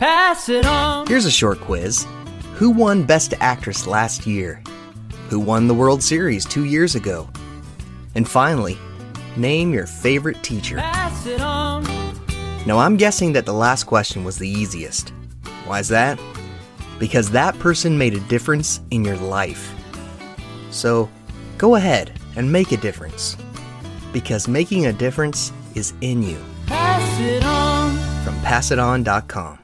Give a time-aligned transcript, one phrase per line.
[0.00, 1.06] Pass it on.
[1.06, 2.06] Here's a short quiz
[2.54, 4.62] Who won Best Actress last year?
[5.30, 7.28] Who won the World Series two years ago?
[8.16, 8.76] And finally,
[9.36, 10.76] name your favorite teacher.
[10.76, 11.84] Pass it on.
[12.66, 15.10] Now, I'm guessing that the last question was the easiest.
[15.64, 16.18] Why is that?
[16.98, 19.72] Because that person made a difference in your life.
[20.70, 21.08] So,
[21.56, 23.36] go ahead and make a difference.
[24.12, 26.42] Because making a difference is in you.
[26.66, 27.96] Pass it on.
[28.24, 29.63] From passiton.com.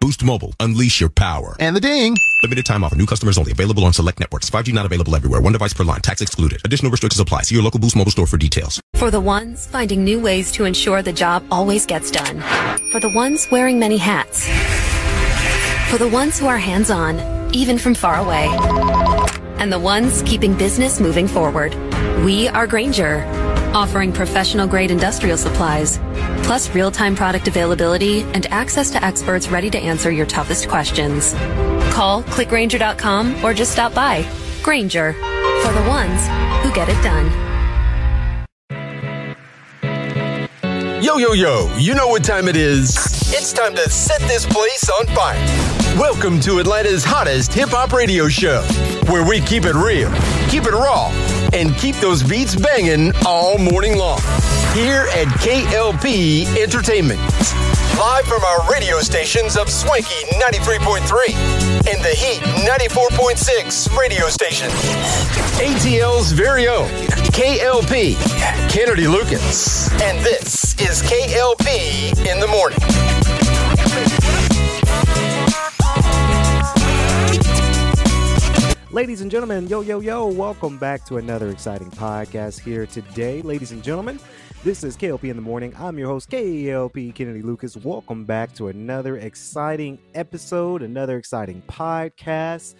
[0.00, 0.54] Boost Mobile.
[0.60, 1.54] Unleash your power.
[1.60, 2.16] And the ding.
[2.42, 2.96] Limited time offer.
[2.96, 3.52] New customers only.
[3.52, 4.48] Available on select networks.
[4.48, 5.42] 5G not available everywhere.
[5.42, 6.00] One device per line.
[6.00, 6.62] Tax excluded.
[6.64, 7.42] Additional restrictions apply.
[7.42, 8.80] See your local Boost Mobile store for details.
[8.94, 12.40] For the ones finding new ways to ensure the job always gets done.
[12.92, 14.46] For the ones wearing many hats.
[15.90, 18.48] For the ones who are hands-on, even from far away.
[19.58, 21.74] And the ones keeping business moving forward.
[22.24, 23.24] We are Grainger,
[23.74, 25.98] offering professional grade industrial supplies,
[26.42, 31.34] plus real time product availability and access to experts ready to answer your toughest questions.
[31.92, 34.26] Call clickgrainger.com or just stop by.
[34.62, 36.26] Grainger, for the ones
[36.62, 37.50] who get it done.
[41.02, 42.94] Yo, yo, yo, you know what time it is.
[43.32, 45.79] It's time to set this place on fire.
[45.98, 48.62] Welcome to Atlanta's hottest hip hop radio show,
[49.10, 50.10] where we keep it real,
[50.48, 51.10] keep it raw,
[51.52, 54.20] and keep those beats banging all morning long.
[54.72, 57.20] Here at KLP Entertainment.
[57.98, 61.34] Live from our radio stations of Swanky 93.3
[61.92, 64.70] and the Heat 94.6 radio station.
[65.60, 66.88] ATL's very own
[67.34, 68.14] KLP,
[68.70, 69.90] Kennedy Lucas.
[70.00, 72.78] And this is KLP in the morning.
[79.00, 83.40] Ladies and gentlemen, yo, yo, yo, welcome back to another exciting podcast here today.
[83.40, 84.20] Ladies and gentlemen,
[84.62, 85.72] this is KLP in the morning.
[85.78, 87.78] I'm your host, KLP Kennedy Lucas.
[87.78, 92.74] Welcome back to another exciting episode, another exciting podcast.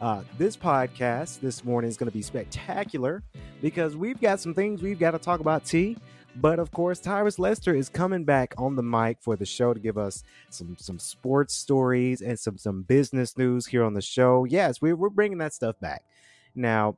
[0.00, 3.24] Uh, this podcast this morning is going to be spectacular
[3.60, 5.96] because we've got some things we've got to talk about, T.
[6.36, 9.78] But of course, Tyrus Lester is coming back on the mic for the show to
[9.78, 14.44] give us some some sports stories and some some business news here on the show.
[14.44, 16.04] Yes, we, we're bringing that stuff back.
[16.54, 16.96] Now,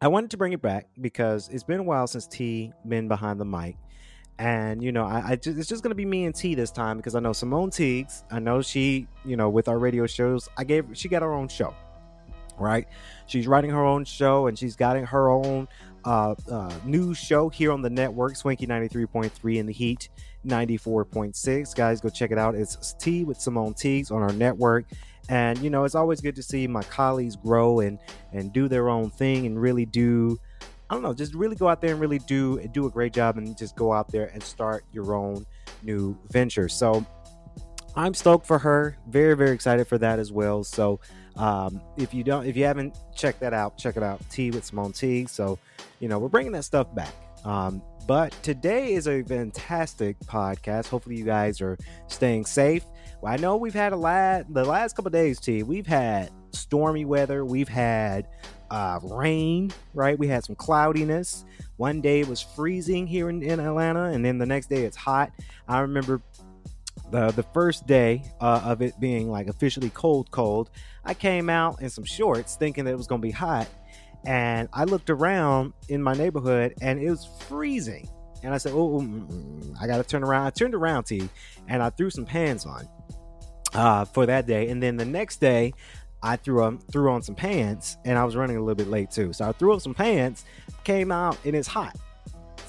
[0.00, 3.40] I wanted to bring it back because it's been a while since T been behind
[3.40, 3.76] the mic.
[4.38, 6.96] And you know, I, I just, it's just gonna be me and T this time
[6.96, 8.24] because I know Simone Teagues.
[8.28, 11.46] I know she, you know, with our radio shows, I gave she got her own
[11.46, 11.74] show,
[12.58, 12.88] right?
[13.26, 15.68] She's writing her own show and she's got her own
[16.04, 20.08] uh, uh, news show here on the network, Swanky 93.3 in the Heat
[20.46, 21.74] 94.6.
[21.74, 22.54] Guys, go check it out.
[22.54, 24.84] It's Tea with Simone Teagues on our network.
[25.28, 27.98] And you know, it's always good to see my colleagues grow and
[28.32, 30.38] and do their own thing and really do
[30.90, 33.38] I don't know, just really go out there and really do do a great job
[33.38, 35.46] and just go out there and start your own
[35.82, 36.68] new venture.
[36.68, 37.06] So
[37.94, 38.98] I'm stoked for her.
[39.08, 40.64] Very, very excited for that as well.
[40.64, 41.00] So
[41.36, 44.20] um, if you don't, if you haven't checked that out, check it out.
[44.30, 45.26] Tea with Simone T.
[45.26, 45.58] So,
[46.00, 47.14] you know, we're bringing that stuff back.
[47.44, 50.88] Um, but today is a fantastic podcast.
[50.88, 52.84] Hopefully, you guys are staying safe.
[53.20, 55.38] Well, I know we've had a lot the last couple days.
[55.38, 55.62] T.
[55.62, 57.44] We've had stormy weather.
[57.44, 58.28] We've had
[58.70, 59.72] uh, rain.
[59.94, 60.18] Right.
[60.18, 61.44] We had some cloudiness.
[61.76, 64.96] One day it was freezing here in, in Atlanta, and then the next day it's
[64.96, 65.32] hot.
[65.68, 66.20] I remember
[67.12, 70.70] the the first day uh, of it being like officially cold, cold.
[71.04, 73.68] I came out in some shorts thinking that it was going to be hot.
[74.24, 78.08] And I looked around in my neighborhood and it was freezing.
[78.42, 79.00] And I said, "Oh,
[79.80, 81.28] I got to turn around." I turned around, T,
[81.68, 82.88] and I threw some pants on
[83.74, 84.68] uh, for that day.
[84.68, 85.74] And then the next day,
[86.22, 89.10] I threw on threw on some pants, and I was running a little bit late
[89.10, 89.32] too.
[89.32, 90.44] So I threw up some pants,
[90.82, 91.96] came out, and it's hot.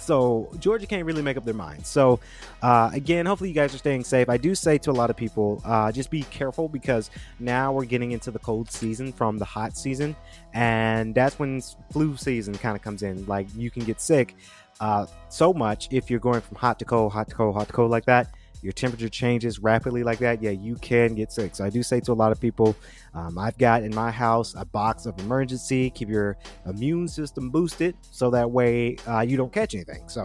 [0.03, 1.85] So Georgia can't really make up their mind.
[1.85, 2.19] So
[2.61, 4.29] uh, again, hopefully you guys are staying safe.
[4.29, 7.09] I do say to a lot of people, uh, just be careful because
[7.39, 10.15] now we're getting into the cold season from the hot season,
[10.53, 11.61] and that's when
[11.91, 13.25] flu season kind of comes in.
[13.25, 14.35] Like you can get sick
[14.79, 17.73] uh, so much if you're going from hot to cold, hot to cold, hot to
[17.73, 18.27] cold like that
[18.63, 21.55] your temperature changes rapidly like that, yeah, you can get sick.
[21.55, 22.75] So I do say to a lot of people,
[23.13, 27.95] um, I've got in my house a box of emergency, keep your immune system boosted
[28.11, 30.07] so that way uh, you don't catch anything.
[30.07, 30.23] So,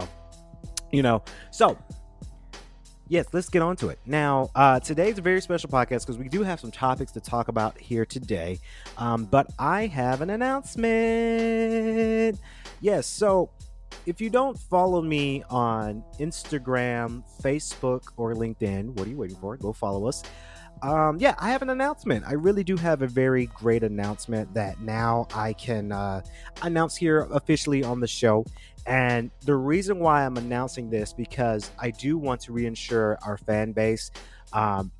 [0.91, 1.77] you know, so
[3.09, 3.99] yes, let's get on to it.
[4.05, 7.47] Now, uh, today's a very special podcast because we do have some topics to talk
[7.49, 8.59] about here today.
[8.97, 12.39] Um, but I have an announcement.
[12.79, 13.49] Yes, so
[14.05, 19.57] if you don't follow me on Instagram, Facebook, or LinkedIn, what are you waiting for?
[19.57, 20.23] Go follow us.
[20.81, 22.25] Um, yeah, I have an announcement.
[22.25, 26.21] I really do have a very great announcement that now I can uh,
[26.61, 28.45] announce here officially on the show.
[28.85, 33.73] And the reason why I'm announcing this because I do want to reinsure our fan
[33.73, 34.09] base.
[34.53, 34.91] Um,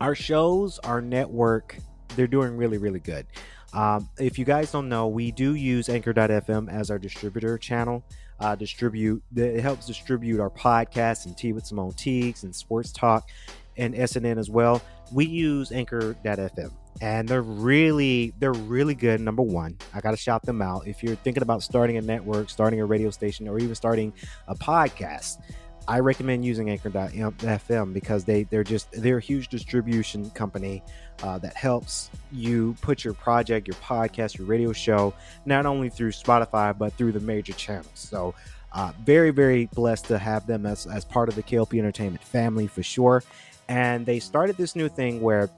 [0.00, 1.76] our shows, our network,
[2.16, 3.26] they're doing really, really good.
[3.74, 8.04] Um, if you guys don't know, we do use Anchor.fm as our distributor channel.
[8.40, 13.28] Uh, distribute it helps distribute our podcasts and Tea with Simone Teagues and Sports Talk
[13.76, 14.82] and SNN as well.
[15.12, 19.20] We use Anchor.fm and they're really they're really good.
[19.20, 20.86] Number one, I got to shout them out.
[20.86, 24.12] If you're thinking about starting a network, starting a radio station, or even starting
[24.48, 25.38] a podcast,
[25.86, 30.82] I recommend using Anchor.fm because they they're just they're a huge distribution company
[31.22, 35.14] uh, that helps you put your project, your podcast, your radio show
[35.44, 37.90] not only through Spotify but through the major channels.
[37.94, 38.34] So.
[38.76, 42.66] Uh, very, very blessed to have them as, as part of the KLP Entertainment family
[42.66, 43.22] for sure.
[43.68, 45.48] And they started this new thing where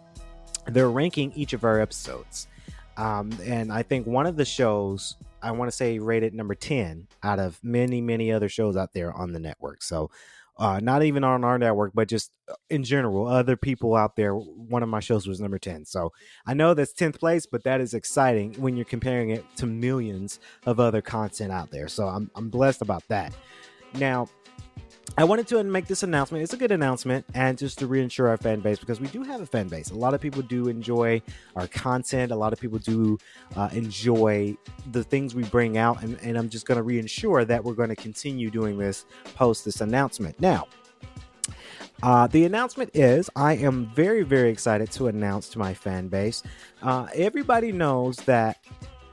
[0.66, 2.46] they're ranking each of our episodes.
[2.96, 5.16] Um, and I think one of the shows
[5.46, 9.12] I want to say rated number 10 out of many, many other shows out there
[9.12, 9.82] on the network.
[9.82, 10.10] So,
[10.58, 14.34] uh, not even on our network, but just uh, in general, other people out there.
[14.34, 15.84] One of my shows was number 10.
[15.84, 16.12] So
[16.46, 20.40] I know that's 10th place, but that is exciting when you're comparing it to millions
[20.64, 21.88] of other content out there.
[21.88, 23.34] So I'm, I'm blessed about that.
[23.94, 24.28] Now,
[25.18, 26.42] I wanted to make this announcement.
[26.42, 29.40] It's a good announcement, and just to reinsure our fan base because we do have
[29.40, 29.90] a fan base.
[29.90, 31.22] A lot of people do enjoy
[31.54, 32.32] our content.
[32.32, 33.16] A lot of people do
[33.56, 34.56] uh, enjoy
[34.92, 37.88] the things we bring out, and, and I'm just going to reinsure that we're going
[37.88, 40.38] to continue doing this post this announcement.
[40.38, 40.66] Now,
[42.02, 46.42] uh, the announcement is I am very, very excited to announce to my fan base.
[46.82, 48.58] Uh, everybody knows that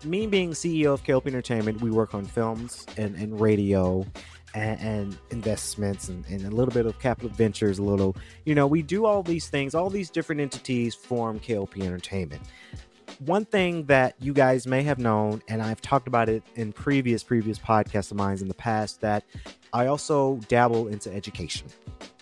[0.04, 4.06] me being CEO of KLP Entertainment, we work on films and, and radio
[4.54, 8.16] and, and investments and, and, a little bit of capital ventures, a little,
[8.46, 12.42] you know, we do all these things, all these different entities form KLP Entertainment.
[13.20, 17.24] One thing that you guys may have known, and I've talked about it in previous
[17.24, 19.24] previous podcasts of mine in the past, that
[19.72, 21.68] I also dabble into education.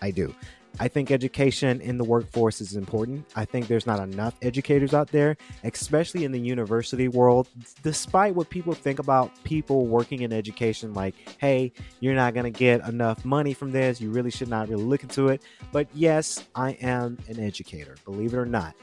[0.02, 0.34] I do.
[0.80, 3.26] I think education in the workforce is important.
[3.36, 7.48] I think there's not enough educators out there, especially in the university world.
[7.84, 12.58] Despite what people think about people working in education, like, hey, you're not going to
[12.58, 14.02] get enough money from this.
[14.02, 15.44] You really should not really look into it.
[15.72, 18.76] But yes, I am an educator, believe it or not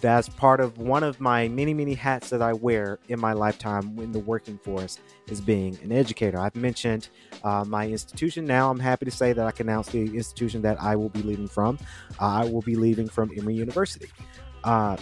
[0.00, 3.98] that's part of one of my many many hats that i wear in my lifetime
[3.98, 4.98] in the working force
[5.28, 6.38] is being an educator.
[6.38, 7.08] I've mentioned
[7.42, 8.44] uh, my institution.
[8.44, 11.22] Now i'm happy to say that i can announce the institution that i will be
[11.22, 11.78] leaving from.
[12.20, 14.08] Uh, i will be leaving from emory university.
[14.64, 14.96] Uh,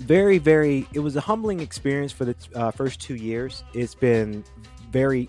[0.00, 3.64] very very it was a humbling experience for the uh, first two years.
[3.72, 4.44] It's been
[4.90, 5.28] very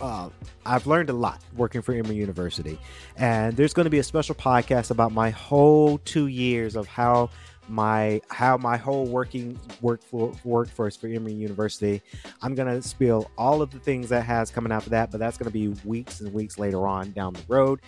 [0.00, 0.30] uh,
[0.64, 2.78] I've learned a lot working for Emory University,
[3.16, 7.30] and there's going to be a special podcast about my whole two years of how
[7.70, 12.02] my how my whole working work for workforce for Emory University.
[12.42, 15.38] I'm gonna spill all of the things that has coming out of that, but that's
[15.38, 17.80] gonna be weeks and weeks later on down the road.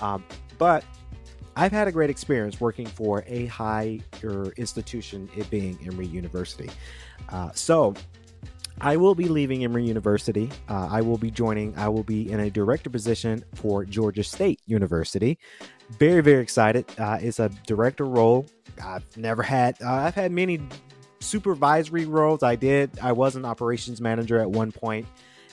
[0.00, 0.24] Um,
[0.58, 0.84] but
[1.56, 3.98] I've had a great experience working for a higher
[4.56, 6.70] institution, it being Emory University.
[7.30, 7.94] Uh, so
[8.80, 10.50] I will be leaving Emory University.
[10.68, 14.60] Uh, I will be joining, I will be in a director position for Georgia State
[14.66, 15.36] University.
[15.98, 16.86] Very, very excited.
[16.96, 18.46] Uh, it's a director role
[18.82, 19.76] I've never had.
[19.82, 20.60] Uh, I've had many
[21.20, 22.42] supervisory roles.
[22.42, 22.90] I did.
[23.02, 25.06] I was an operations manager at one point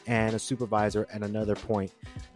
[0.07, 1.91] and a supervisor at another point.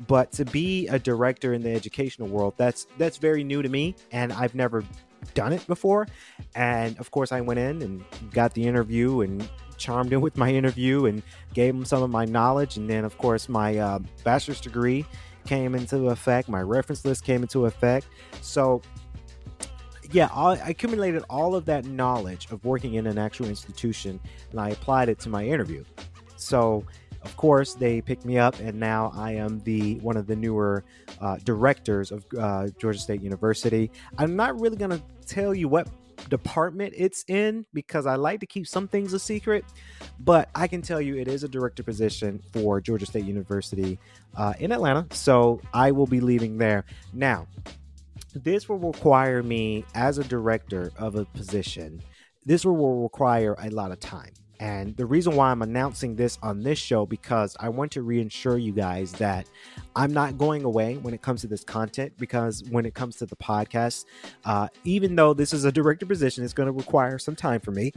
[0.07, 3.95] But to be a director in the educational world, that's that's very new to me,
[4.11, 4.83] and I've never
[5.33, 6.07] done it before.
[6.55, 10.49] And of course, I went in and got the interview and charmed in with my
[10.49, 14.61] interview and gave them some of my knowledge, and then of course my uh, bachelor's
[14.61, 15.05] degree
[15.45, 18.07] came into effect, my reference list came into effect.
[18.41, 18.81] So,
[20.11, 24.19] yeah, I accumulated all of that knowledge of working in an actual institution
[24.51, 25.83] and I applied it to my interview.
[26.35, 26.85] So,
[27.21, 30.85] of course, they picked me up, and now I am the one of the newer
[31.19, 33.91] uh, directors of uh, Georgia State University.
[34.17, 35.89] I'm not really going to tell you what
[36.29, 39.65] department it's in because I like to keep some things a secret,
[40.19, 43.99] but I can tell you it is a director position for Georgia State University
[44.37, 45.05] uh, in Atlanta.
[45.11, 46.85] So I will be leaving there.
[47.13, 47.47] Now,
[48.33, 52.01] this will require me as a director of a position,
[52.45, 54.31] this will require a lot of time.
[54.59, 58.57] And the reason why I'm announcing this on this show because I want to reassure
[58.57, 59.47] you guys that
[59.95, 62.13] I'm not going away when it comes to this content.
[62.17, 64.05] Because when it comes to the podcast,
[64.43, 67.71] uh, even though this is a director position, it's going to require some time for
[67.71, 67.93] me.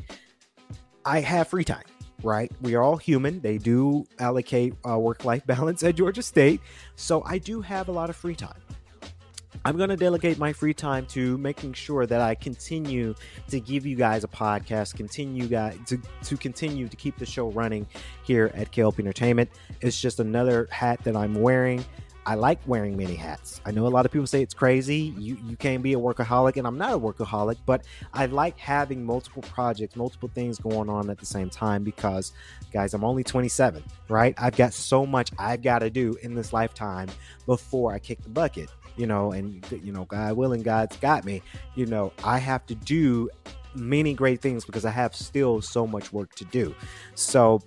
[1.04, 1.82] I have free time,
[2.22, 2.52] right?
[2.60, 3.40] We are all human.
[3.40, 6.60] They do allocate uh, work life balance at Georgia State,
[6.94, 8.60] so I do have a lot of free time.
[9.64, 13.14] I'm going to delegate my free time to making sure that I continue
[13.48, 17.50] to give you guys a podcast, continue guys to, to continue to keep the show
[17.50, 17.86] running
[18.24, 19.50] here at KLP Entertainment.
[19.80, 21.84] It's just another hat that I'm wearing.
[22.24, 23.60] I like wearing many hats.
[23.64, 25.12] I know a lot of people say it's crazy.
[25.18, 29.04] You you can't be a workaholic, and I'm not a workaholic, but I like having
[29.04, 32.32] multiple projects, multiple things going on at the same time because,
[32.72, 34.34] guys, I'm only 27, right?
[34.38, 37.08] I've got so much I've got to do in this lifetime
[37.44, 41.42] before I kick the bucket you know, and you know, God willing, God's got me.
[41.74, 43.30] You know, I have to do
[43.74, 46.74] many great things because I have still so much work to do.
[47.14, 47.60] So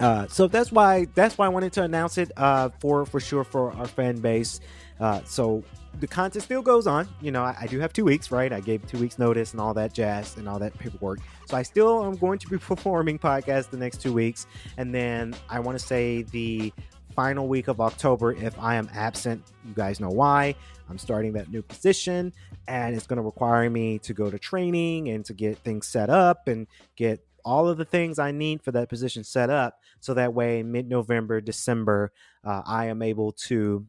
[0.00, 3.44] uh, so that's why that's why I wanted to announce it uh, for for sure
[3.44, 4.60] for our fan base.
[5.00, 5.62] Uh, so
[6.00, 7.08] the content still goes on.
[7.20, 8.52] You know, I, I, do have two weeks, right?
[8.52, 11.20] I gave two weeks notice and all that jazz and all that paperwork.
[11.46, 15.34] So I still am going to be performing podcasts the next two weeks, and then
[15.48, 16.72] I want to say the
[17.18, 19.42] final week of October if I am absent.
[19.66, 20.54] You guys know why.
[20.88, 22.32] I'm starting that new position
[22.68, 26.10] and it's going to require me to go to training and to get things set
[26.10, 29.80] up and get all of the things I need for that position set up.
[29.98, 32.12] So that way, mid November, December,
[32.44, 33.84] uh, I am able to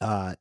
[0.00, 0.36] uh,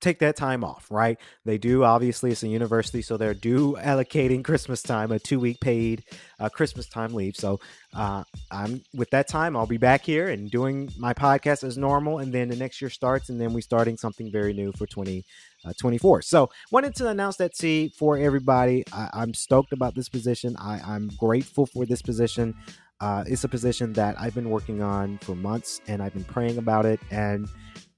[0.00, 1.18] take that time off, right?
[1.44, 5.60] They do obviously it's a university, so they're due allocating Christmas time, a two week
[5.60, 6.04] paid
[6.38, 7.36] uh, Christmas time leave.
[7.36, 7.60] So
[7.94, 12.18] uh, I'm with that time, I'll be back here and doing my podcast as normal,
[12.18, 16.18] and then the next year starts, and then we're starting something very new for 2024.
[16.18, 18.84] Uh, so wanted to announce that see for everybody.
[18.92, 20.56] I, am stoked about this position.
[20.58, 22.54] I, I'm grateful for this position.
[23.00, 26.58] Uh, it's a position that I've been working on for months, and I've been praying
[26.58, 27.48] about it, and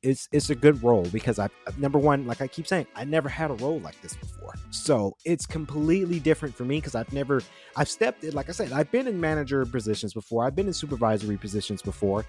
[0.02, 3.28] it's it's a good role because I number one, like I keep saying, I never
[3.28, 4.54] had a role like this before.
[4.70, 7.42] So it's completely different for me because I've never
[7.76, 10.72] I've stepped in, like I said, I've been in manager positions before, I've been in
[10.72, 12.26] supervisory positions before,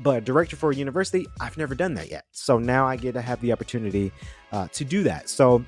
[0.00, 2.24] but director for a university, I've never done that yet.
[2.32, 4.12] So now I get to have the opportunity
[4.52, 5.28] uh, to do that.
[5.28, 5.64] So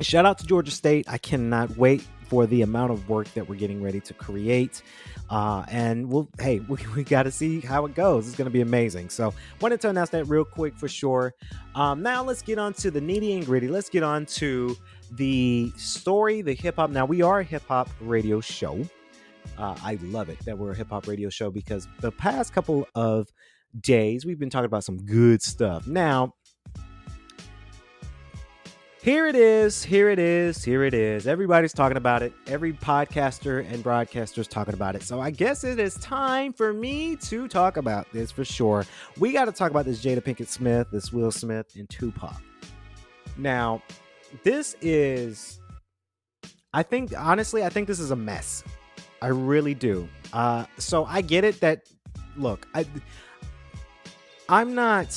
[0.00, 1.06] shout out to Georgia State.
[1.08, 4.82] I cannot wait for the amount of work that we're getting ready to create.
[5.34, 8.28] Uh, and we'll, hey, we, we got to see how it goes.
[8.28, 9.08] It's going to be amazing.
[9.08, 11.34] So, wanted to announce that real quick for sure.
[11.74, 13.66] Um, now, let's get on to the nitty and gritty.
[13.66, 14.76] Let's get on to
[15.10, 16.90] the story, the hip hop.
[16.90, 18.80] Now, we are a hip hop radio show.
[19.58, 22.86] Uh, I love it that we're a hip hop radio show because the past couple
[22.94, 23.26] of
[23.80, 25.88] days we've been talking about some good stuff.
[25.88, 26.34] Now,
[29.04, 29.84] here it is.
[29.84, 30.64] Here it is.
[30.64, 31.26] Here it is.
[31.26, 32.32] Everybody's talking about it.
[32.46, 35.02] Every podcaster and broadcaster is talking about it.
[35.02, 38.86] So I guess it is time for me to talk about this for sure.
[39.18, 42.40] We got to talk about this Jada Pinkett Smith, this Will Smith, and Tupac.
[43.36, 43.82] Now,
[44.42, 45.60] this is,
[46.72, 48.64] I think, honestly, I think this is a mess.
[49.20, 50.08] I really do.
[50.32, 51.82] Uh, so I get it that,
[52.38, 52.86] look, I,
[54.48, 55.14] I'm not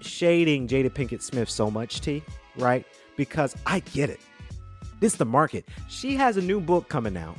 [0.00, 2.24] shading Jada Pinkett Smith so much, T
[2.56, 2.84] right?
[3.16, 4.20] Because I get it.
[5.00, 5.66] This is the market.
[5.88, 7.36] She has a new book coming out,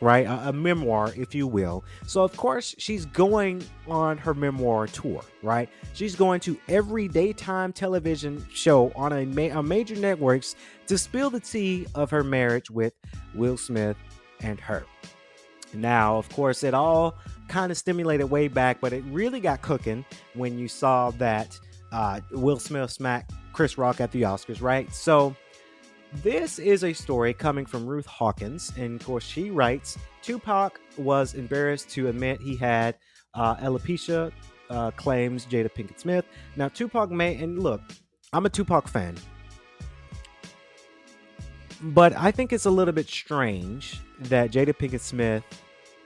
[0.00, 0.26] right?
[0.26, 1.84] A, a, memoir, if you will.
[2.06, 5.68] So, of course, she's going on her memoir tour, right?
[5.92, 11.28] She's going to every daytime television show on a, ma- a major networks to spill
[11.28, 12.94] the tea of her marriage with
[13.34, 13.96] Will Smith
[14.40, 14.84] and her.
[15.74, 17.16] Now, of course, it all
[17.48, 20.04] kind of stimulated way back, but it really got cooking
[20.34, 21.58] when you saw that
[21.92, 24.92] uh, Will Smith smacked Chris Rock at the Oscars, right?
[24.92, 25.36] So
[26.14, 31.34] this is a story coming from Ruth Hawkins, and of course she writes Tupac was
[31.34, 32.96] embarrassed to admit he had
[33.34, 34.32] uh, alopecia,
[34.70, 36.24] uh, claims Jada Pinkett Smith.
[36.56, 37.80] Now Tupac may and look,
[38.32, 39.16] I'm a Tupac fan,
[41.80, 45.44] but I think it's a little bit strange that Jada Pinkett Smith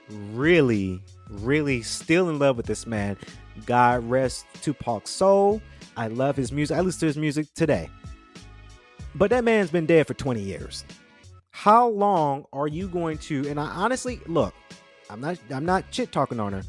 [0.09, 3.17] really, really still in love with this man
[3.65, 5.61] God rest Tupac's soul.
[5.97, 6.77] I love his music.
[6.77, 7.89] I listen to his music today.
[9.15, 10.85] But that man's been dead for 20 years.
[11.49, 14.53] How long are you going to and I honestly look,
[15.09, 16.61] I'm not I'm not shit talking on her,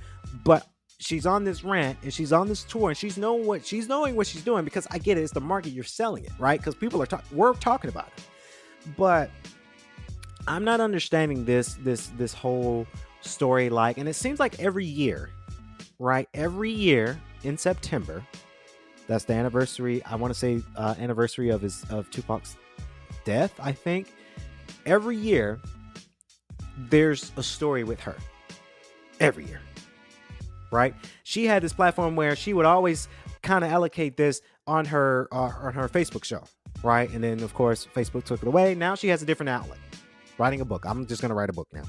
[0.45, 0.67] but
[0.99, 4.17] she's on this rant and she's on this tour and she's knowing what she's knowing
[4.17, 6.59] what she's doing because I get it, it's the market you're selling it, right?
[6.59, 8.25] Because people are talking we're talking about it.
[8.97, 9.31] But
[10.47, 12.87] I'm not understanding this this this whole
[13.21, 15.29] story like and it seems like every year,
[15.99, 16.27] right?
[16.33, 18.25] Every year in September,
[19.09, 20.05] that's the anniversary.
[20.05, 22.57] I want to say uh, anniversary of his of Tupac's
[23.25, 23.59] death.
[23.59, 24.13] I think
[24.87, 25.59] every year
[26.77, 28.17] there's a story with her.
[29.19, 29.61] Every year,
[30.71, 30.95] right?
[31.25, 33.09] She had this platform where she would always
[33.43, 36.45] kind of allocate this on her uh, on her Facebook show,
[36.85, 37.11] right?
[37.11, 38.75] And then of course Facebook took it away.
[38.77, 39.79] Now she has a different outlet,
[40.37, 40.85] writing a book.
[40.87, 41.83] I'm just gonna write a book now,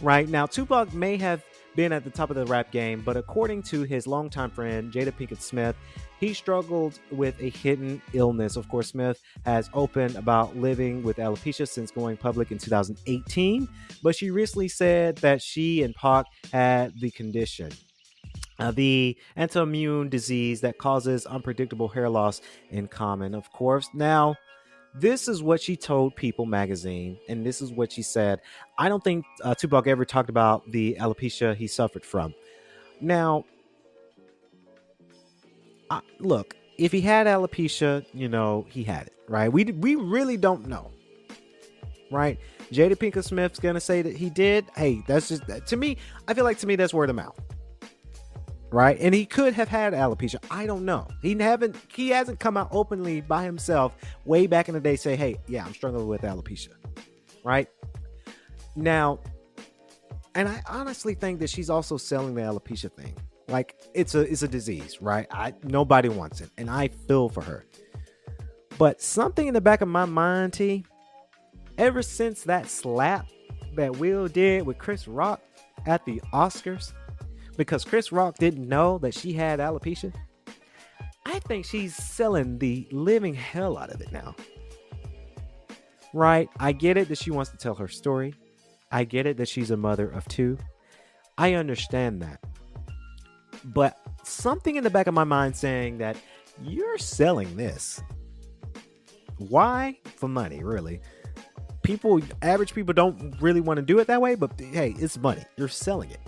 [0.00, 0.26] right?
[0.26, 1.44] Now Tupac may have
[1.74, 5.12] been at the top of the rap game, but according to his longtime friend Jada
[5.12, 5.76] Pinkett Smith,
[6.20, 8.56] he struggled with a hidden illness.
[8.56, 13.68] Of course, Smith has opened about living with alopecia since going public in 2018,
[14.02, 17.70] but she recently said that she and Pac had the condition.
[18.58, 22.40] Uh, the autoimmune disease that causes unpredictable hair loss
[22.70, 23.88] in common, of course.
[23.92, 24.36] Now,
[24.94, 28.40] this is what she told People magazine, and this is what she said.
[28.78, 32.32] I don't think uh, Tupac ever talked about the alopecia he suffered from.
[33.00, 33.44] Now,
[35.90, 39.52] I, look, if he had alopecia, you know, he had it, right?
[39.52, 40.92] We we really don't know,
[42.12, 42.38] right?
[42.70, 44.64] Jada Pinkett Smith's gonna say that he did.
[44.76, 45.96] Hey, that's just to me.
[46.28, 47.38] I feel like to me that's word of mouth,
[48.74, 48.98] right?
[49.00, 50.44] And he could have had alopecia.
[50.50, 51.06] I don't know.
[51.22, 51.76] He haven't.
[51.94, 55.64] He hasn't come out openly by himself way back in the day say, "Hey, yeah,
[55.64, 56.72] I'm struggling with alopecia,"
[57.44, 57.68] right?
[58.74, 59.20] Now,
[60.34, 63.14] and I honestly think that she's also selling the alopecia thing.
[63.46, 65.26] Like it's a it's a disease, right?
[65.30, 67.64] I nobody wants it, and I feel for her.
[68.76, 70.84] But something in the back of my mind, T,
[71.78, 73.28] ever since that slap
[73.76, 75.40] that Will did with Chris Rock
[75.86, 76.92] at the Oscars,
[77.54, 80.12] because Chris Rock didn't know that she had alopecia,
[81.26, 84.34] I think she's selling the living hell out of it now.
[86.12, 86.48] Right?
[86.60, 88.34] I get it that she wants to tell her story.
[88.92, 90.58] I get it that she's a mother of two.
[91.36, 92.40] I understand that.
[93.64, 96.16] But something in the back of my mind saying that
[96.62, 98.02] you're selling this.
[99.38, 99.98] Why?
[100.16, 101.00] For money, really.
[101.82, 105.42] People, average people don't really want to do it that way, but hey, it's money.
[105.56, 106.20] You're selling it.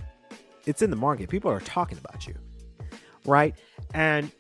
[0.66, 1.31] It's in the market.
[1.31, 2.35] People are talking about you.
[3.24, 3.55] Right?
[3.94, 4.31] And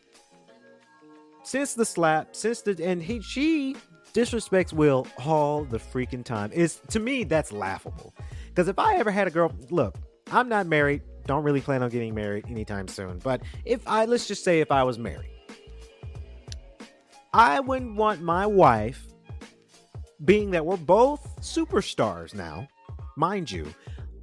[1.42, 3.76] since the slap, since the and he she
[4.16, 6.50] disrespects Will all the freaking time.
[6.52, 8.14] Is to me that's laughable.
[8.48, 9.96] Because if I ever had a girl, look,
[10.32, 13.18] I'm not married, don't really plan on getting married anytime soon.
[13.18, 15.30] But if I let's just say if I was married,
[17.34, 19.06] I wouldn't want my wife,
[20.24, 22.66] being that we're both superstars now,
[23.16, 23.66] mind you,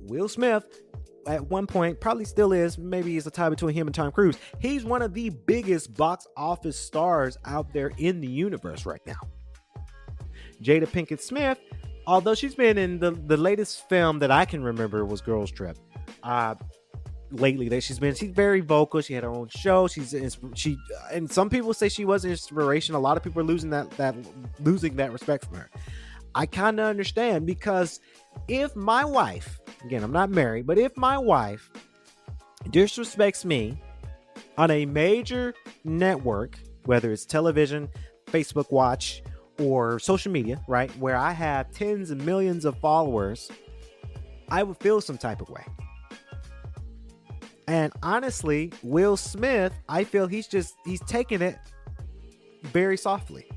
[0.01, 0.81] Will Smith
[1.27, 4.37] at one point probably still is maybe it's a tie between him and tom cruise.
[4.59, 9.19] He's one of the biggest box office stars out there in the universe right now.
[10.61, 11.59] Jada pinkett smith
[12.05, 15.77] although she's been in the, the latest film that i can remember was girls trip.
[16.21, 16.55] Uh
[17.33, 19.01] lately that she's been she's very vocal.
[19.01, 19.87] She had her own show.
[19.87, 20.15] She's
[20.55, 20.77] she
[21.11, 22.95] and some people say she was inspiration.
[22.95, 24.15] A lot of people are losing that that
[24.59, 25.69] losing that respect from her.
[26.35, 27.99] I kind of understand because
[28.47, 31.69] if my wife again i'm not married but if my wife
[32.67, 33.81] disrespects me
[34.57, 37.89] on a major network whether it's television
[38.27, 39.21] facebook watch
[39.59, 43.51] or social media right where i have tens of millions of followers
[44.49, 45.63] i would feel some type of way
[47.67, 51.57] and honestly, Will Smith, I feel he's just he's taking it
[52.63, 53.47] very softly.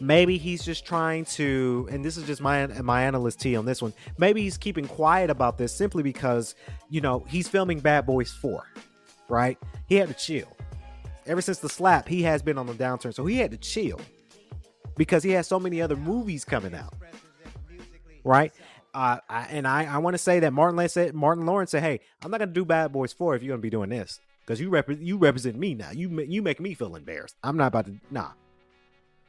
[0.00, 3.82] Maybe he's just trying to, and this is just my my analyst T on this
[3.82, 3.92] one.
[4.18, 6.54] Maybe he's keeping quiet about this simply because
[6.88, 8.66] you know he's filming Bad Boys Four,
[9.28, 9.58] right?
[9.86, 10.48] He had to chill.
[11.26, 14.00] Ever since the slap, he has been on the downturn, so he had to chill
[14.96, 16.94] because he has so many other movies coming out,
[18.24, 18.52] right?
[18.94, 21.82] uh, I, and I, I want to say that Martin Lawrence said Martin Lawrence said,
[21.82, 24.60] "Hey, I'm not gonna do Bad Boys Four if you're gonna be doing this because
[24.60, 25.90] you rep- you represent me now.
[25.90, 27.36] You you make me feel embarrassed.
[27.42, 28.30] I'm not about to nah."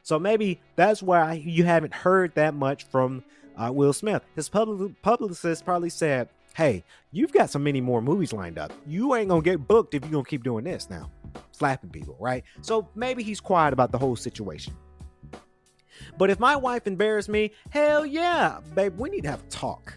[0.02, 3.24] So maybe that's why you haven't heard that much from
[3.56, 4.22] uh, Will Smith.
[4.34, 8.72] His public, publicist probably said, "Hey, you've got so many more movies lined up.
[8.86, 11.10] You ain't gonna get booked if you're gonna keep doing this now,
[11.52, 14.74] slapping people, right?" So maybe he's quiet about the whole situation.
[16.18, 19.96] But if my wife embarrassed me, hell yeah, babe, we need to have a talk.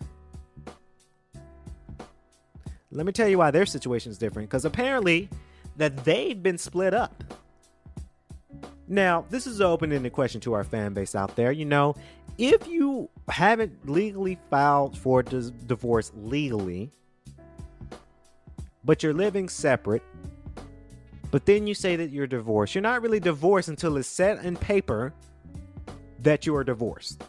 [2.91, 4.49] Let me tell you why their situation is different.
[4.49, 5.29] Because apparently,
[5.77, 7.23] that they've been split up.
[8.87, 11.51] Now, this is open ended question to our fan base out there.
[11.51, 11.95] You know,
[12.37, 16.91] if you haven't legally filed for dis- divorce legally,
[18.83, 20.03] but you're living separate,
[21.31, 24.55] but then you say that you're divorced, you're not really divorced until it's set in
[24.55, 25.13] paper
[26.19, 27.23] that you are divorced.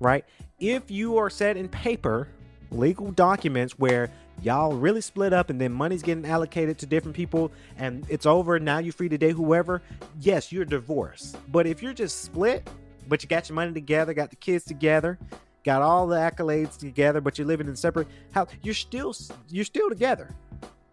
[0.00, 0.24] Right?
[0.58, 2.28] If you are set in paper,
[2.70, 4.10] legal documents where
[4.42, 8.58] y'all really split up and then money's getting allocated to different people and it's over
[8.58, 9.82] now you're free to date whoever
[10.20, 11.36] yes you're divorced.
[11.50, 12.68] But if you're just split
[13.08, 15.18] but you got your money together got the kids together
[15.64, 19.14] got all the accolades together but you're living in separate house you're still
[19.48, 20.28] you're still together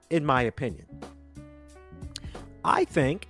[0.09, 0.85] in my opinion.
[2.63, 3.27] I think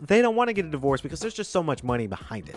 [0.00, 2.56] they don't want to get a divorce because there's just so much money behind it.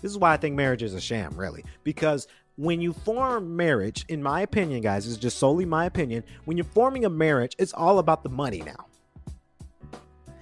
[0.00, 2.28] This is why i think marriage is a sham really because
[2.58, 6.24] when you form marriage, in my opinion, guys, is just solely my opinion.
[6.44, 10.00] When you're forming a marriage, it's all about the money now.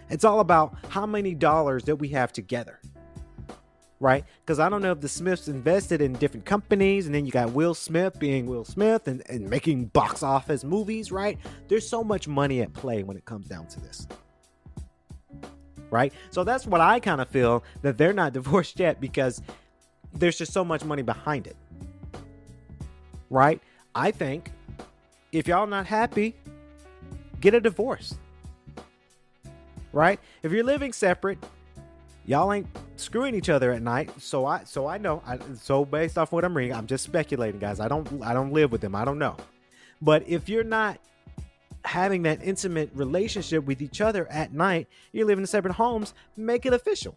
[0.09, 2.81] It's all about how many dollars that we have together.
[4.01, 4.25] Right?
[4.41, 7.53] Because I don't know if the Smiths invested in different companies, and then you got
[7.53, 11.39] Will Smith being Will Smith and, and making box office movies, right?
[11.69, 14.09] There's so much money at play when it comes down to this.
[15.91, 16.15] Right?
[16.31, 19.43] So that's what I kind of feel that they're not divorced yet because
[20.15, 21.57] there's just so much money behind it
[23.31, 23.61] right?
[23.95, 24.53] I think
[25.33, 26.35] if y'all not happy,
[27.41, 28.17] get a divorce.
[29.93, 30.21] Right?
[30.43, 31.39] If you're living separate,
[32.27, 34.11] y'all ain't screwing each other at night.
[34.21, 35.23] So I so I know.
[35.27, 37.81] I, so based off what I'm reading, I'm just speculating, guys.
[37.81, 38.95] I don't I don't live with them.
[38.95, 39.37] I don't know.
[40.03, 40.99] But if you're not
[41.85, 46.67] having that intimate relationship with each other at night, you're living in separate homes, make
[46.67, 47.17] it official.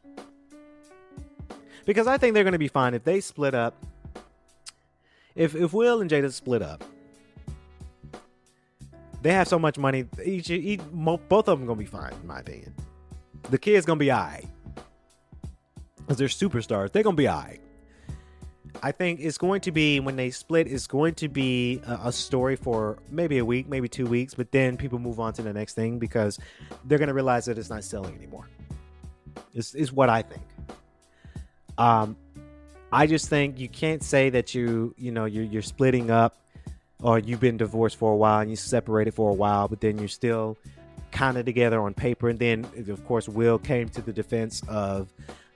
[1.86, 3.74] Because I think they're going to be fine if they split up
[5.40, 6.84] if if Will and Jada split up,
[9.22, 10.06] they have so much money.
[10.24, 12.76] Each, each both of them gonna be fine, in my opinion.
[13.50, 14.48] The kid's gonna be alright
[15.96, 16.92] because they're superstars.
[16.92, 17.62] They're gonna be alright.
[18.84, 20.68] I think it's going to be when they split.
[20.68, 24.52] It's going to be a, a, story for maybe a week, maybe two weeks, but
[24.52, 26.38] then people move on to the next thing because
[26.86, 28.50] they're gonna realize that it's not selling anymore.
[29.54, 30.44] Is is what I think.
[31.78, 32.18] Um,
[32.92, 36.38] I just think you can't say that you, you know, you're, you're splitting up
[37.02, 39.98] or you've been divorced for a while and you separated for a while, but then
[40.00, 40.58] you're still
[41.12, 42.30] kind of together on paper.
[42.30, 45.14] And then, of course, Will came to the defense of,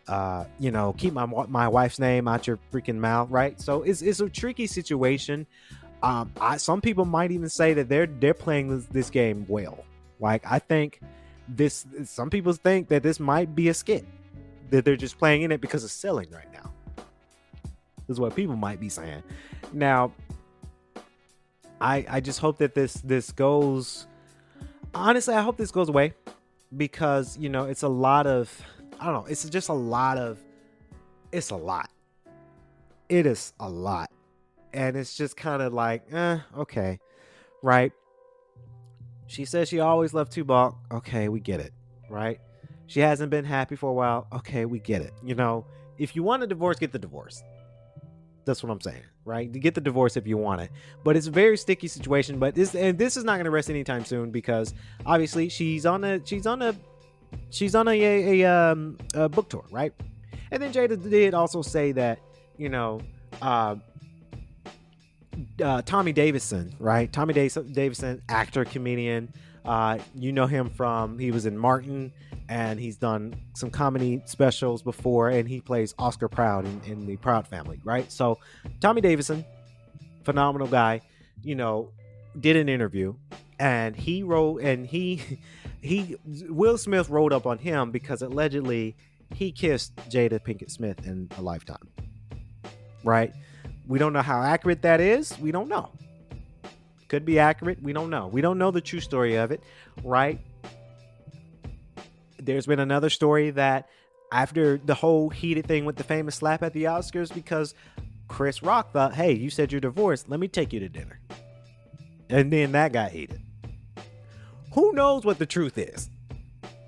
[0.08, 3.60] uh, you know, keep my my wife's name out your freaking mouth, right?
[3.60, 5.48] So it's, it's a tricky situation.
[6.04, 9.86] Um, I, some people might even say that they're they're playing this, this game well.
[10.20, 11.00] Like I think
[11.48, 14.06] this, some people think that this might be a skit
[14.70, 16.73] that they're just playing in it because it's selling right now
[18.08, 19.24] is what people might be saying.
[19.72, 20.12] Now,
[21.82, 24.08] I I just hope that this this goes.
[24.94, 26.14] Honestly, I hope this goes away
[26.78, 28.50] because you know it's a lot of
[29.00, 29.26] I don't know.
[29.26, 30.40] It's just a lot of.
[31.32, 31.90] It's a lot.
[33.10, 34.10] It is a lot,
[34.74, 37.00] and it's just kind of like, eh, okay,
[37.62, 37.92] right.
[39.28, 40.78] She says she always loved Tupac.
[40.92, 41.74] Okay, we get it,
[42.10, 42.40] right?
[42.88, 44.28] She hasn't been happy for a while.
[44.32, 45.14] Okay, we get it.
[45.24, 45.66] You know,
[45.98, 47.44] if you want a divorce, get the divorce.
[48.46, 49.52] That's what I'm saying, right?
[49.52, 50.72] To get the divorce if you want it,
[51.04, 52.40] but it's a very sticky situation.
[52.40, 54.74] But this and this is not going to rest anytime soon because
[55.06, 56.76] obviously she's on a she's on a
[57.50, 59.94] she's on a a, a, um, a book tour, right?
[60.52, 62.20] And then Jada did also say that
[62.58, 63.02] you know
[63.42, 63.76] uh,
[65.62, 67.12] uh, Tommy Davidson, right?
[67.12, 69.34] Tommy Davidson, actor, comedian.
[69.66, 72.12] Uh, you know him from he was in Martin
[72.50, 77.18] and he's done some comedy specials before, and he plays Oscar Proud in, in the
[77.18, 78.12] Proud Family, right?
[78.12, 78.40] So
[78.80, 79.46] Tommy Davidson,
[80.24, 81.02] phenomenal guy,
[81.42, 81.92] you know,
[82.40, 83.16] did an interview,
[83.60, 85.40] and he wrote, and he
[85.82, 88.96] he Will Smith wrote up on him because allegedly
[89.34, 91.90] he kissed Jada Pinkett Smith in a lifetime,
[93.04, 93.34] right?
[93.88, 95.38] We don't know how accurate that is.
[95.40, 95.92] We don't know.
[97.10, 97.82] Could be accurate.
[97.82, 98.28] We don't know.
[98.28, 99.62] We don't know the true story of it,
[100.04, 100.40] right?
[102.46, 103.90] There's been another story that
[104.32, 107.76] after the whole heated thing with the famous slap at the Oscars, because
[108.28, 111.20] Chris Rock thought, hey, you said you're divorced, let me take you to dinner.
[112.30, 113.42] And then that got heated.
[114.74, 116.10] Who knows what the truth is?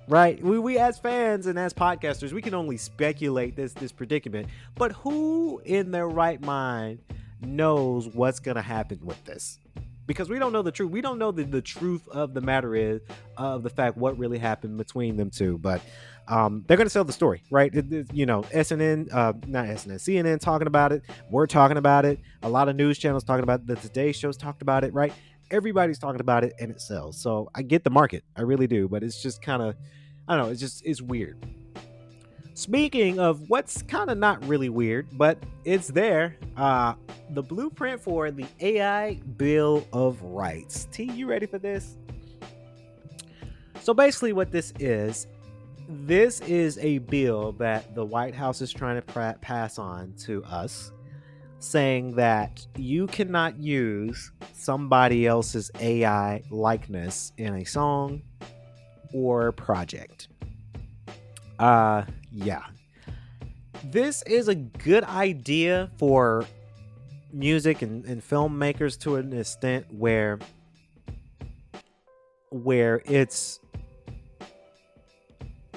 [0.08, 0.42] Right?
[0.42, 4.48] We, we as fans and as podcasters, we can only speculate this this predicament.
[4.76, 7.00] But who in their right mind
[7.40, 9.58] knows what's gonna happen with this?
[10.06, 10.90] Because we don't know the truth.
[10.90, 13.00] We don't know the, the truth of the matter is
[13.36, 15.58] of the fact what really happened between them two.
[15.58, 15.82] But
[16.28, 17.74] um, they're going to sell the story, right?
[17.74, 21.02] It, it, you know, SNN, uh, not SNN, CNN talking about it.
[21.30, 22.18] We're talking about it.
[22.42, 23.66] A lot of news channels talking about it.
[23.66, 25.12] The Today Show's talked about it, right?
[25.50, 27.20] everybody's talking about it and it sells.
[27.20, 29.74] So I get the market, I really do, but it's just kind of,
[30.28, 31.38] I don't know, it's just it's weird.
[32.56, 36.94] Speaking of what's kind of not really weird, but it's there, uh,
[37.28, 40.88] the blueprint for the AI Bill of Rights.
[40.90, 41.98] T, you ready for this?
[43.82, 45.26] So basically, what this is,
[45.86, 50.92] this is a bill that the White House is trying to pass on to us,
[51.58, 58.22] saying that you cannot use somebody else's AI likeness in a song
[59.12, 60.28] or project.
[61.58, 62.64] Uh, yeah.
[63.84, 66.44] This is a good idea for
[67.32, 70.38] music and, and filmmakers to an extent where
[72.50, 73.60] where it's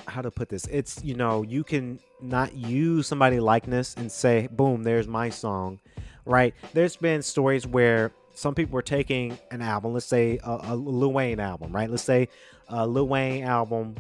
[0.08, 4.48] how to put this it's you know you can not use somebody likeness and say
[4.52, 5.80] boom there's my song
[6.26, 10.76] right there's been stories where some people were taking an album let's say a, a
[10.76, 12.28] lil wayne album right let's say
[12.70, 13.96] a lil wayne album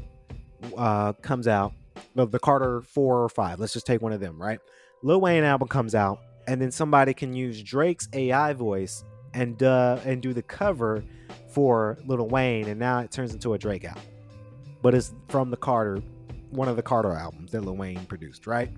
[0.78, 1.74] uh, comes out
[2.15, 4.60] the, the carter four or five let's just take one of them right?
[5.04, 10.00] Lil wayne album comes out and then somebody can use drake's ai voice and uh
[10.06, 11.04] and do the cover
[11.50, 14.04] for lil wayne and now it turns into a drake album.
[14.82, 16.02] But it's from the Carter,
[16.52, 18.69] one of the Carter albums that Lil Wayne produced, right?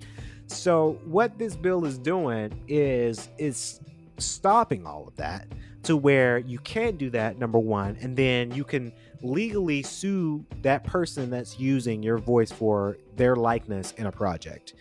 [0.47, 3.79] So what this bill is doing is is
[4.17, 5.47] stopping all of that
[5.83, 8.91] to where you can't do that number one and then you can
[9.21, 14.73] legally sue that person that's using your voice for their likeness in a project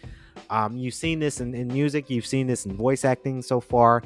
[0.50, 4.02] um, you've seen this in, in music, you've seen this in voice acting so far.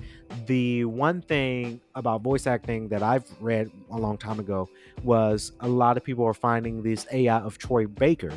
[0.46, 4.68] The one thing about voice acting that I've read a long time ago
[5.02, 8.33] was a lot of people are finding this AI of Troy Baker.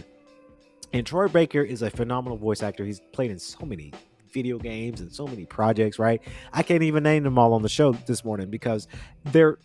[0.93, 2.85] And Troy Baker is a phenomenal voice actor.
[2.85, 3.91] He's played in so many
[4.31, 6.21] video games and so many projects, right?
[6.53, 8.87] I can't even name them all on the show this morning because
[9.25, 9.57] they're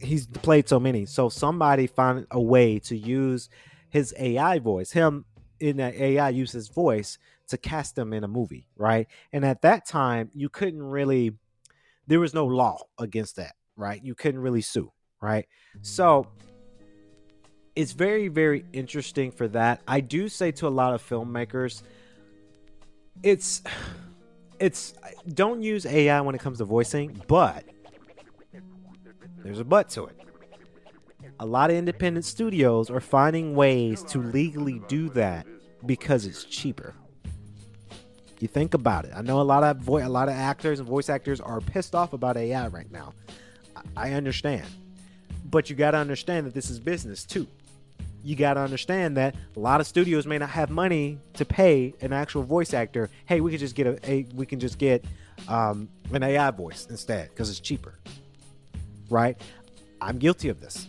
[0.00, 1.06] he's played so many.
[1.06, 3.48] So somebody found a way to use
[3.88, 5.24] his AI voice, him
[5.60, 9.06] in that AI use his voice to cast them in a movie, right?
[9.32, 11.32] And at that time, you couldn't really,
[12.06, 14.02] there was no law against that, right?
[14.02, 15.46] You couldn't really sue, right?
[15.82, 16.26] So
[17.76, 19.80] it's very, very interesting for that.
[19.86, 21.82] I do say to a lot of filmmakers,
[23.22, 23.62] it's,
[24.58, 24.94] it's,
[25.32, 27.64] don't use AI when it comes to voicing, but
[29.42, 30.16] there's a but to it.
[31.40, 35.46] A lot of independent studios are finding ways to legally do that
[35.84, 36.94] because it's cheaper.
[38.40, 39.12] You think about it.
[39.14, 41.94] I know a lot of vo- a lot of actors and voice actors are pissed
[41.94, 43.14] off about AI right now.
[43.76, 44.66] I, I understand,
[45.44, 47.46] but you got to understand that this is business too.
[48.24, 51.92] You got to understand that a lot of studios may not have money to pay
[52.00, 53.10] an actual voice actor.
[53.26, 55.04] Hey, we can just get a, a we can just get
[55.46, 57.98] um, an AI voice instead because it's cheaper,
[59.10, 59.38] right?
[60.00, 60.88] I'm guilty of this,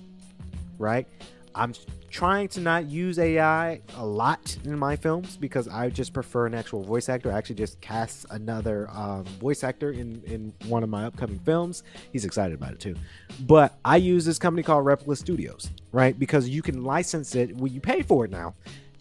[0.78, 1.08] right?
[1.56, 1.74] I'm
[2.12, 6.54] trying to not use AI a lot in my films because I just prefer an
[6.54, 7.32] actual voice actor.
[7.32, 11.84] I actually just cast another um, voice actor in, in one of my upcoming films.
[12.12, 12.96] He's excited about it too.
[13.42, 16.18] But I use this company called Replica Studios, right?
[16.20, 18.54] Because you can license it when you pay for it now.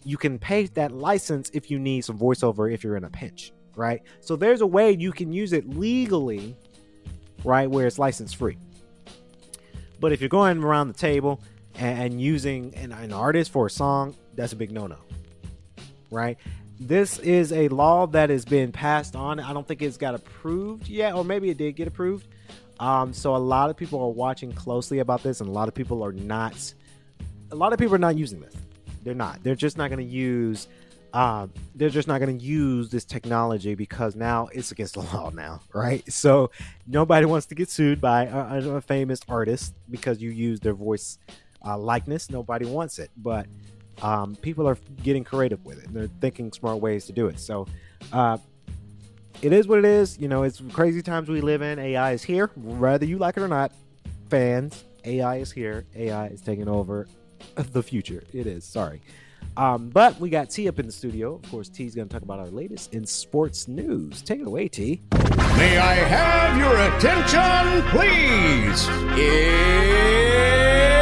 [0.05, 3.51] You can pay that license if you need some voiceover if you're in a pinch,
[3.75, 4.01] right?
[4.21, 6.55] So there's a way you can use it legally,
[7.43, 7.69] right?
[7.69, 8.57] Where it's license free.
[9.99, 11.41] But if you're going around the table
[11.77, 14.97] and, using an, an artist for a song, that's a big no no.
[16.11, 16.37] Right?
[16.79, 19.39] This is a law that has been passed on.
[19.39, 22.27] I don't think it's got approved yet, or maybe it did get approved.
[22.79, 25.73] Um, so a lot of people are watching closely about this, and a lot of
[25.73, 26.73] people are not.
[27.51, 28.53] A lot of people are not using this.
[29.03, 29.41] They're not.
[29.43, 30.67] They're just not going to use.
[31.13, 35.29] Um, they're just not going to use this technology because now it's against the law
[35.29, 36.03] now, right?
[36.11, 36.51] So
[36.85, 41.17] nobody wants to get sued by a, a famous artist because you use their voice
[41.65, 42.29] uh, likeness.
[42.29, 43.47] Nobody wants it, but
[44.01, 45.87] um, people are getting creative with it.
[45.87, 47.39] And they're thinking smart ways to do it.
[47.39, 47.67] So
[48.13, 48.37] uh,
[49.41, 50.17] it is what it is.
[50.19, 51.79] You know, it's crazy times we live in.
[51.79, 53.71] AI is here, whether you like it or not.
[54.29, 55.85] Fans, AI is here.
[55.95, 57.07] AI is taking over
[57.55, 58.23] the future.
[58.33, 58.63] It is.
[58.65, 59.01] Sorry.
[59.57, 61.35] Um, but we got T up in the studio.
[61.35, 64.21] Of course, T's going to talk about our latest in sports news.
[64.21, 65.01] Take it away, T.
[65.13, 68.85] May I have your attention, please?
[69.15, 70.94] time!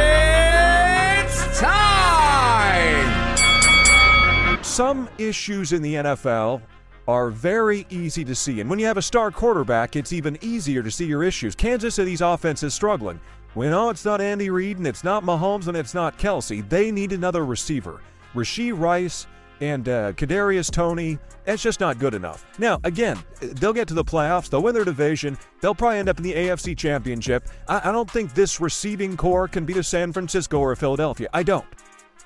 [4.74, 6.60] Some issues in the NFL
[7.06, 8.60] are very easy to see.
[8.60, 11.54] And when you have a star quarterback, it's even easier to see your issues.
[11.54, 13.20] Kansas City's offense is struggling.
[13.54, 16.68] We know it's not Andy Reid and it's not Mahomes and it's not Kelce.
[16.68, 18.00] They need another receiver.
[18.34, 19.28] Rashee Rice
[19.60, 21.20] and uh, Kadarius Toney.
[21.44, 22.44] That's just not good enough.
[22.58, 24.50] Now, again, they'll get to the playoffs.
[24.50, 25.38] They'll win their division.
[25.60, 27.46] They'll probably end up in the AFC Championship.
[27.68, 31.28] I, I don't think this receiving corps can beat a San Francisco or a Philadelphia.
[31.32, 31.64] I don't.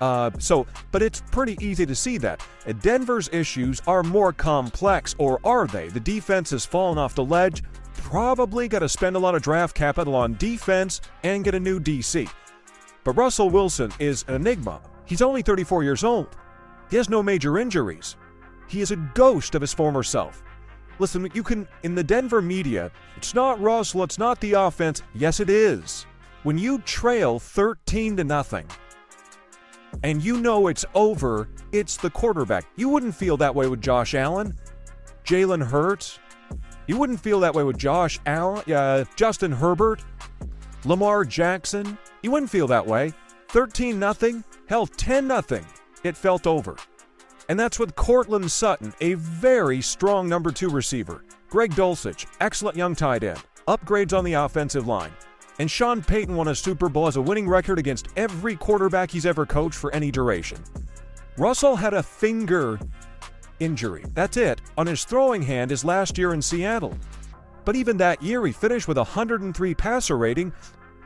[0.01, 2.45] Uh, so, but it's pretty easy to see that.
[2.81, 5.89] Denver's issues are more complex, or are they?
[5.89, 7.63] The defense has fallen off the ledge.
[7.95, 11.81] Probably got to spend a lot of draft capital on defense and get a new
[11.81, 12.31] DC.
[13.05, 14.81] But Russell Wilson is an enigma.
[15.05, 16.37] He's only 34 years old.
[16.91, 18.17] He has no major injuries.
[18.69, 20.43] He is a ghost of his former self.
[20.99, 25.03] Listen, you can, in the Denver media, it's not Russell, it's not the offense.
[25.15, 26.07] Yes, it is.
[26.43, 28.67] When you trail 13 to nothing,
[30.03, 32.67] and you know it's over, it's the quarterback.
[32.77, 34.55] You wouldn't feel that way with Josh Allen,
[35.25, 36.19] Jalen Hurts.
[36.87, 40.03] You wouldn't feel that way with Josh Allen, uh, Justin Herbert,
[40.85, 41.99] Lamar Jackson.
[42.23, 43.13] You wouldn't feel that way.
[43.49, 45.67] 13 nothing, hell 10 nothing.
[46.05, 46.77] It felt over.
[47.49, 51.25] And that's with Courtland Sutton, a very strong number 2 receiver.
[51.49, 53.43] Greg Dulcich, excellent young tight end.
[53.67, 55.13] Upgrades on the offensive line.
[55.59, 59.27] And Sean Payton won a Super Bowl as a winning record against every quarterback he's
[59.27, 60.59] ever coached for any duration.
[61.37, 62.79] Russell had a finger
[63.59, 64.05] injury.
[64.15, 64.61] That's it.
[64.77, 66.97] On his throwing hand his last year in Seattle.
[67.65, 70.53] But even that year, he finished with a 103 passer rating,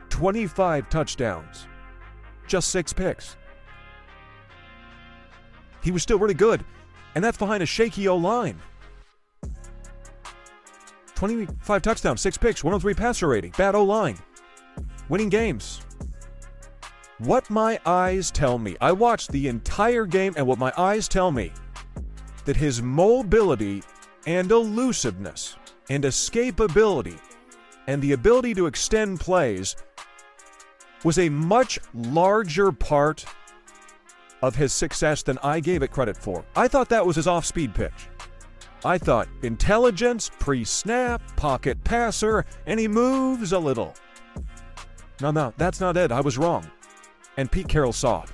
[0.09, 1.67] 25 touchdowns,
[2.47, 3.35] just six picks.
[5.81, 6.63] He was still really good,
[7.15, 8.59] and that's behind a shaky O line.
[11.15, 14.17] 25 touchdowns, six picks, 103 passer rating, bad O line
[15.09, 15.81] winning games.
[17.19, 21.31] What my eyes tell me, I watched the entire game, and what my eyes tell
[21.31, 21.51] me,
[22.45, 23.83] that his mobility
[24.25, 25.55] and elusiveness
[25.89, 27.19] and escapability
[27.87, 29.75] and the ability to extend plays
[31.03, 33.25] was a much larger part
[34.41, 36.43] of his success than I gave it credit for.
[36.55, 38.09] I thought that was his off speed pitch.
[38.85, 43.95] I thought intelligence, pre snap, pocket passer, and he moves a little.
[45.23, 46.11] No, no, that's not it.
[46.11, 46.69] I was wrong.
[47.37, 48.29] And Pete Carroll saw it.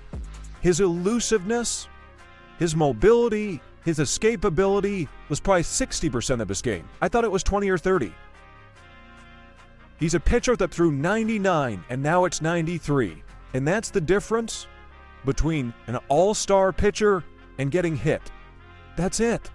[0.60, 1.88] His elusiveness,
[2.58, 6.90] his mobility, his escapability was probably 60% of his game.
[7.00, 8.12] I thought it was 20 or 30.
[10.00, 13.22] He's a pitcher that threw 99 and now it's 93.
[13.54, 14.66] And that's the difference
[15.26, 17.24] between an all star pitcher
[17.60, 18.32] and getting hit.
[18.96, 19.52] That's it.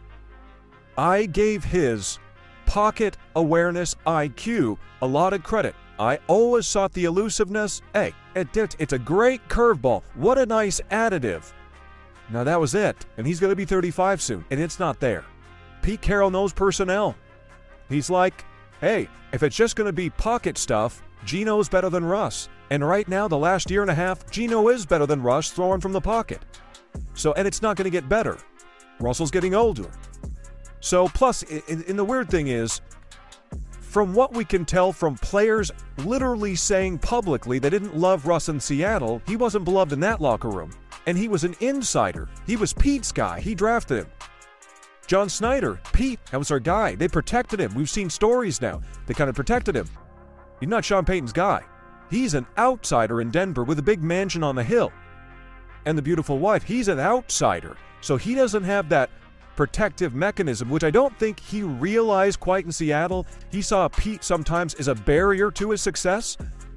[0.96, 2.20] I gave his
[2.64, 5.74] pocket awareness IQ a lot of credit.
[5.98, 7.82] I always sought the elusiveness.
[7.92, 10.02] Hey, it, it, it's a great curveball.
[10.14, 11.52] What a nice additive.
[12.30, 15.24] Now that was it, and he's going to be 35 soon, and it's not there.
[15.82, 17.14] Pete Carroll knows personnel.
[17.88, 18.44] He's like,
[18.80, 22.48] hey, if it's just going to be pocket stuff, Gino's better than Russ.
[22.70, 25.80] And right now, the last year and a half, Gino is better than Russ throwing
[25.80, 26.40] from the pocket.
[27.12, 28.38] So, and it's not going to get better.
[29.00, 29.90] Russell's getting older.
[30.80, 32.80] So, plus, and the weird thing is,
[33.94, 38.58] from what we can tell from players literally saying publicly they didn't love Russ in
[38.58, 40.72] Seattle, he wasn't beloved in that locker room.
[41.06, 42.28] And he was an insider.
[42.44, 43.38] He was Pete's guy.
[43.38, 44.06] He drafted him.
[45.06, 46.96] John Schneider, Pete, that was our guy.
[46.96, 47.72] They protected him.
[47.72, 48.82] We've seen stories now.
[49.06, 49.88] They kind of protected him.
[50.58, 51.62] He's not Sean Payton's guy.
[52.10, 54.92] He's an outsider in Denver with a big mansion on the hill.
[55.86, 57.76] And the beautiful wife, he's an outsider.
[58.00, 59.08] So he doesn't have that
[59.56, 63.26] protective mechanism, which I don't think he realized quite in Seattle.
[63.50, 66.36] He saw Pete sometimes as a barrier to his success.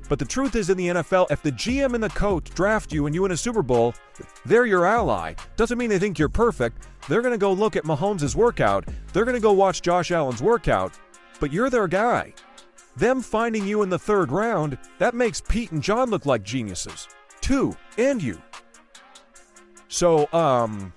[0.10, 3.06] But the truth is, in the NFL, if the GM and the coach draft you
[3.06, 3.94] and you win a Super Bowl,
[4.46, 5.34] they're your ally.
[5.58, 6.88] Doesn't mean they think you're perfect.
[7.10, 8.86] They're going to go look at Mahomes' workout.
[9.12, 10.98] They're going to go watch Josh Allen's workout.
[11.40, 12.34] But you're their guy.
[12.96, 17.08] Them finding you in the third round, that makes Pete and John look like geniuses.
[17.42, 18.42] Two, and you.
[19.88, 20.92] So, um,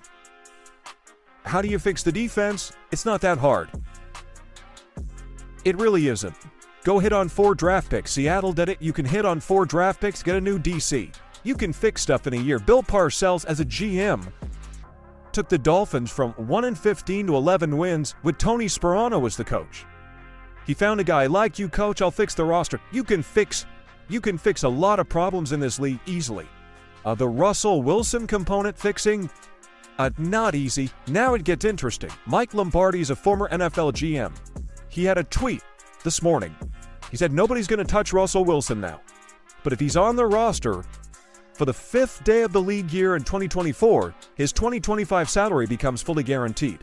[1.45, 2.71] how do you fix the defense?
[2.91, 3.69] It's not that hard.
[5.65, 6.35] It really isn't.
[6.83, 8.11] Go hit on four draft picks.
[8.11, 8.81] Seattle did it.
[8.81, 11.13] You can hit on four draft picks, get a new DC.
[11.43, 12.59] You can fix stuff in a year.
[12.59, 14.31] Bill Parcells, as a GM,
[15.31, 19.43] took the Dolphins from 1 and 15 to 11 wins with Tony Sparano as the
[19.43, 19.85] coach.
[20.65, 22.01] He found a guy like you, coach.
[22.01, 22.79] I'll fix the roster.
[22.91, 23.65] You can fix,
[24.09, 26.47] you can fix a lot of problems in this league easily.
[27.05, 29.29] Uh, the Russell Wilson component fixing
[29.97, 30.89] uh, not easy.
[31.07, 32.11] Now it gets interesting.
[32.25, 34.35] Mike Lombardi is a former NFL GM.
[34.89, 35.63] He had a tweet
[36.03, 36.55] this morning.
[37.09, 39.01] He said nobody's going to touch Russell Wilson now.
[39.63, 40.83] But if he's on the roster
[41.53, 46.23] for the fifth day of the league year in 2024, his 2025 salary becomes fully
[46.23, 46.79] guaranteed.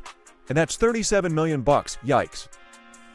[0.49, 1.99] And that's 37 million bucks.
[2.05, 2.49] Yikes.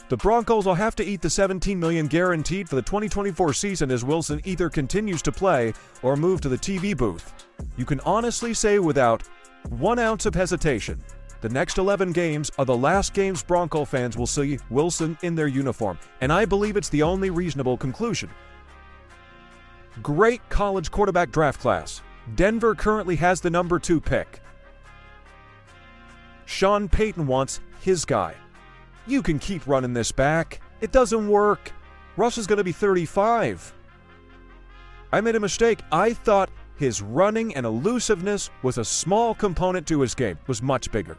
[0.09, 4.03] The Broncos will have to eat the 17 million guaranteed for the 2024 season as
[4.03, 7.47] Wilson either continues to play or move to the TV booth.
[7.77, 9.23] You can honestly say without
[9.70, 11.03] one ounce of hesitation.
[11.41, 15.47] The next 11 games are the last games Bronco fans will see Wilson in their
[15.47, 18.30] uniform, and I believe it's the only reasonable conclusion.
[20.01, 22.01] Great college quarterback draft class.
[22.36, 24.39] Denver currently has the number two pick.
[26.45, 28.36] Sean Payton wants his guy.
[29.05, 30.61] You can keep running this back.
[30.82, 31.72] It doesn't work.
[32.16, 33.74] Russ is going to be 35.
[35.11, 35.80] I made a mistake.
[35.91, 40.91] I thought his running and elusiveness was a small component to his game, was much
[40.91, 41.17] bigger.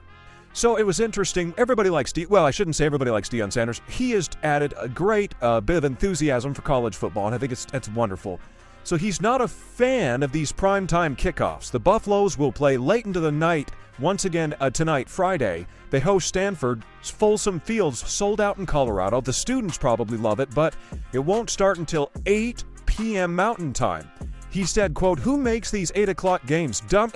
[0.52, 1.52] So it was interesting.
[1.58, 3.80] Everybody likes De- well, I shouldn't say everybody likes Deion Sanders.
[3.88, 7.50] He has added a great uh, bit of enthusiasm for college football, and I think
[7.50, 8.38] it's it's wonderful.
[8.84, 11.70] So he's not a fan of these primetime kickoffs.
[11.70, 15.66] The Buffaloes will play late into the night once again uh, tonight, Friday.
[15.90, 16.84] They host Stanford.
[17.02, 19.20] Folsom Fields sold out in Colorado.
[19.20, 20.76] The students probably love it, but
[21.12, 23.34] it won't start until 8 p.m.
[23.34, 24.08] Mountain Time.
[24.54, 26.80] He said, quote, Who makes these 8 o'clock games?
[26.82, 27.10] Dumb,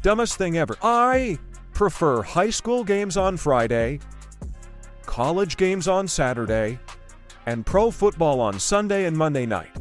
[0.00, 0.76] dumbest thing ever.
[0.80, 1.40] I
[1.72, 3.98] prefer high school games on Friday,
[5.04, 6.78] college games on Saturday,
[7.46, 9.72] and pro football on Sunday and Monday night.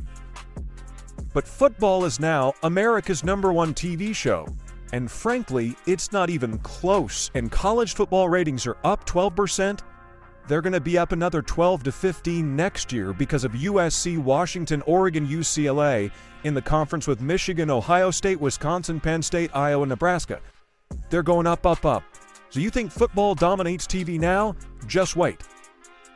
[1.36, 4.48] But football is now America's number one TV show.
[4.92, 7.30] And frankly, it's not even close.
[7.36, 9.82] And college football ratings are up 12%.
[10.48, 14.82] They're going to be up another 12 to 15 next year because of USC, Washington,
[14.86, 16.12] Oregon, UCLA
[16.44, 20.42] in the conference with Michigan, Ohio State, Wisconsin, Penn State, Iowa, Nebraska.
[21.10, 22.04] They're going up, up, up.
[22.50, 24.56] So you think football dominates TV now?
[24.86, 25.42] Just wait.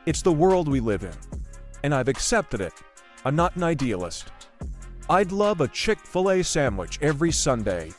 [0.05, 1.13] It's the world we live in.
[1.83, 2.73] And I've accepted it.
[3.23, 4.31] I'm not an idealist.
[5.09, 7.91] I'd love a Chick fil A sandwich every Sunday.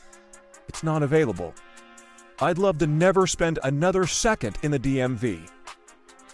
[0.67, 1.55] It's not available.
[2.39, 5.49] I'd love to never spend another second in the DMV.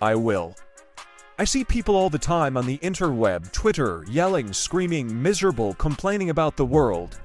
[0.02, 0.56] I will.
[1.38, 6.56] I see people all the time on the interweb, Twitter, yelling, screaming, miserable, complaining about
[6.56, 7.20] the world.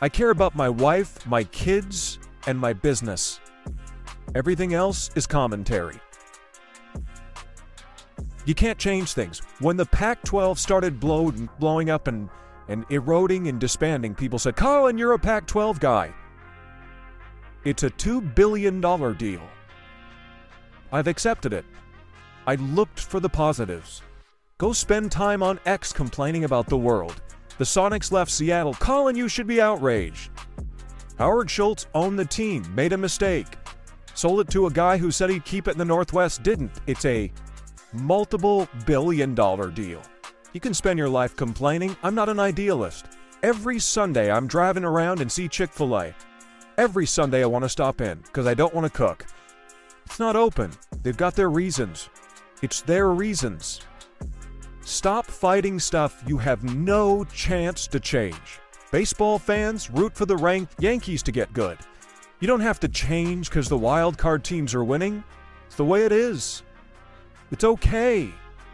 [0.00, 3.40] I care about my wife, my kids, and my business.
[4.34, 5.98] Everything else is commentary.
[8.46, 9.40] You can't change things.
[9.60, 12.28] When the Pac 12 started blow, blowing up and,
[12.68, 16.12] and eroding and disbanding, people said, Colin, you're a Pac 12 guy.
[17.64, 19.42] It's a $2 billion deal.
[20.94, 21.64] I've accepted it.
[22.46, 24.00] I looked for the positives.
[24.58, 27.20] Go spend time on X complaining about the world.
[27.58, 28.74] The Sonics left Seattle.
[28.74, 30.30] Colin, you should be outraged.
[31.18, 33.58] Howard Schultz owned the team, made a mistake.
[34.14, 36.80] Sold it to a guy who said he'd keep it in the Northwest, didn't.
[36.86, 37.32] It's a
[37.92, 40.00] multiple billion dollar deal.
[40.52, 41.96] You can spend your life complaining.
[42.04, 43.06] I'm not an idealist.
[43.42, 46.14] Every Sunday, I'm driving around and see Chick fil A.
[46.78, 49.26] Every Sunday, I want to stop in because I don't want to cook.
[50.06, 50.70] It's not open.
[51.02, 52.08] They've got their reasons.
[52.62, 53.80] It's their reasons.
[54.82, 58.60] Stop fighting stuff you have no chance to change.
[58.90, 61.78] Baseball fans root for the ranked Yankees to get good.
[62.40, 65.24] You don't have to change because the wild card teams are winning.
[65.66, 66.62] It's the way it is.
[67.50, 68.30] It's okay.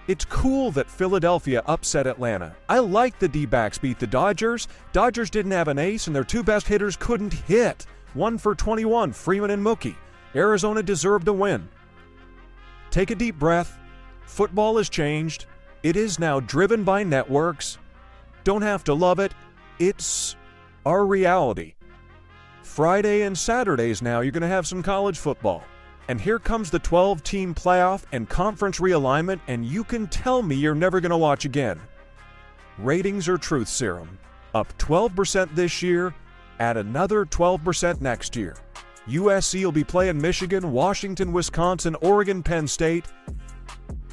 [0.08, 2.56] It's cool that Philadelphia upset Atlanta.
[2.68, 4.66] I like the D backs beat the Dodgers.
[4.92, 7.86] Dodgers didn't have an ace, and their two best hitters couldn't hit.
[8.14, 9.94] One for 21, Freeman and Mookie.
[10.34, 11.68] Arizona deserved a win.
[12.90, 13.78] Take a deep breath.
[14.26, 15.46] Football has changed.
[15.82, 17.78] It is now driven by networks.
[18.44, 19.32] Don't have to love it.
[19.78, 20.36] It's
[20.86, 21.74] our reality.
[22.62, 25.64] Friday and Saturdays now, you're going to have some college football.
[26.08, 30.56] And here comes the 12 team playoff and conference realignment, and you can tell me
[30.56, 31.80] you're never going to watch again.
[32.78, 34.18] Ratings are truth serum.
[34.54, 36.14] Up 12% this year,
[36.58, 38.56] add another 12% next year.
[39.08, 43.06] USC will be playing Michigan, Washington, Wisconsin, Oregon, Penn State.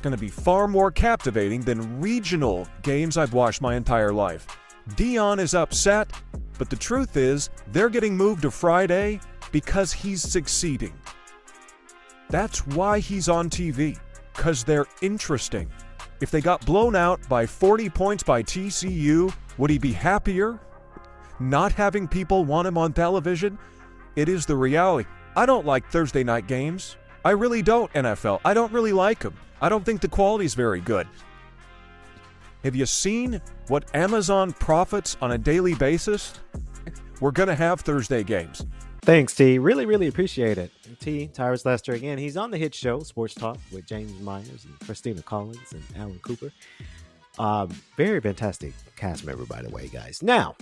[0.02, 4.48] Going to be far more captivating than regional games I've watched my entire life.
[4.92, 6.10] Deion is upset,
[6.58, 9.20] but the truth is, they're getting moved to Friday
[9.52, 10.94] because he's succeeding.
[12.30, 13.98] That's why he's on TV,
[14.36, 15.70] because they're interesting.
[16.22, 20.60] If they got blown out by 40 points by TCU, would he be happier?
[21.40, 23.58] Not having people want him on television?
[24.18, 25.07] It is the reality.
[25.36, 26.97] I don't like Thursday night games.
[27.24, 28.41] I really don't, NFL.
[28.43, 29.36] I don't really like them.
[29.61, 31.07] I don't think the quality's very good.
[32.63, 36.34] Have you seen what Amazon profits on a daily basis?
[37.22, 38.65] We're going to have Thursday games.
[39.03, 39.59] Thanks, T.
[39.59, 40.72] Really, really appreciate it.
[40.99, 41.28] T.
[41.28, 42.18] Tyrus Lester again.
[42.18, 46.18] He's on the hit show Sports Talk with James Myers and Christina Collins and Alan
[46.24, 46.51] Cooper.
[47.38, 50.24] Um, very fantastic cast member, by the way, guys.
[50.24, 50.55] Now,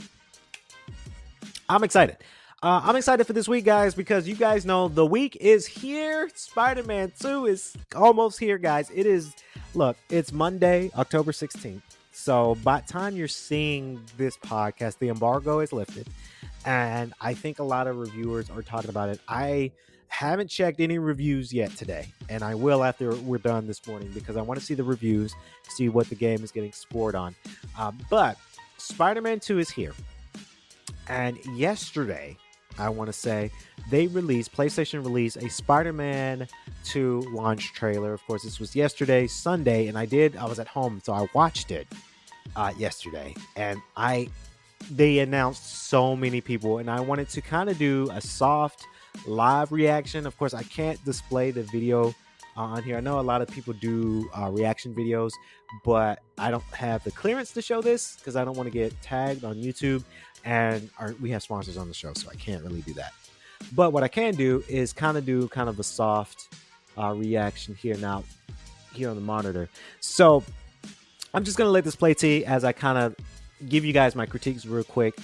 [1.70, 2.18] I'm excited.
[2.64, 6.30] Uh, I'm excited for this week, guys, because you guys know the week is here.
[6.34, 8.90] Spider Man 2 is almost here, guys.
[8.94, 9.36] It is,
[9.76, 11.82] look, it's Monday, October 16th.
[12.12, 16.08] So by the time you're seeing this podcast, the embargo is lifted.
[16.66, 19.20] and I think a lot of reviewers are talking about it.
[19.28, 19.72] I
[20.08, 24.38] haven't checked any reviews yet today, and I will after we're done this morning because
[24.38, 25.36] I want to see the reviews,
[25.68, 27.36] see what the game is getting scored on.
[27.78, 28.38] Um, but
[28.78, 29.94] Spider Man 2 is here.
[31.08, 32.38] And yesterday,
[32.78, 33.52] I want to say,
[33.90, 36.48] they released, PlayStation released a Spider Man
[36.86, 38.14] 2 launch trailer.
[38.14, 41.28] Of course, this was yesterday, Sunday, and I did, I was at home, so I
[41.34, 41.88] watched it
[42.56, 43.36] uh, yesterday.
[43.56, 44.30] And I,
[44.92, 48.86] they announced so many people, and I wanted to kind of do a soft
[49.26, 50.26] live reaction.
[50.26, 52.14] Of course, I can't display the video
[52.56, 52.98] on here.
[52.98, 55.32] I know a lot of people do uh, reaction videos,
[55.84, 59.00] but I don't have the clearance to show this because I don't want to get
[59.02, 60.04] tagged on YouTube.
[60.46, 63.14] And our, we have sponsors on the show, so I can't really do that.
[63.74, 66.56] But what I can do is kind of do kind of a soft
[66.98, 68.24] uh, reaction here now,
[68.94, 69.70] here on the monitor.
[70.00, 70.44] So
[71.34, 73.16] I'm just gonna let this play to as I kind of
[73.68, 75.18] give you guys my critiques real quick.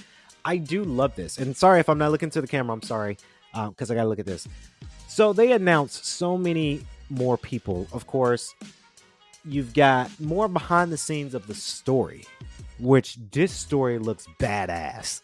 [0.43, 2.74] I do love this, and sorry if I'm not looking to the camera.
[2.74, 3.17] I'm sorry
[3.53, 4.47] because um, I gotta look at this.
[5.07, 7.88] So they announced so many more people.
[7.91, 8.55] Of course,
[9.45, 12.26] you've got more behind the scenes of the story,
[12.82, 15.21] which this story looks badass.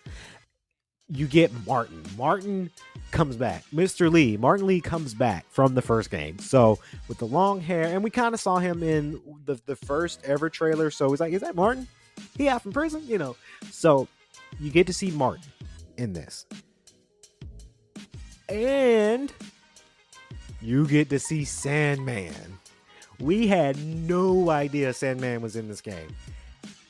[1.09, 2.03] You get Martin.
[2.17, 2.69] Martin
[3.11, 3.63] comes back.
[3.73, 4.11] Mr.
[4.11, 4.37] Lee.
[4.37, 6.37] Martin Lee comes back from the first game.
[6.39, 10.21] So with the long hair, and we kind of saw him in the, the first
[10.25, 10.91] ever trailer.
[10.91, 11.87] So he's like, is that Martin?
[12.35, 13.03] He out from prison?
[13.05, 13.35] You know.
[13.71, 14.07] So
[14.59, 15.45] you get to see Martin
[15.97, 16.45] in this.
[18.49, 19.31] And
[20.61, 22.59] you get to see Sandman.
[23.19, 26.15] We had no idea Sandman was in this game.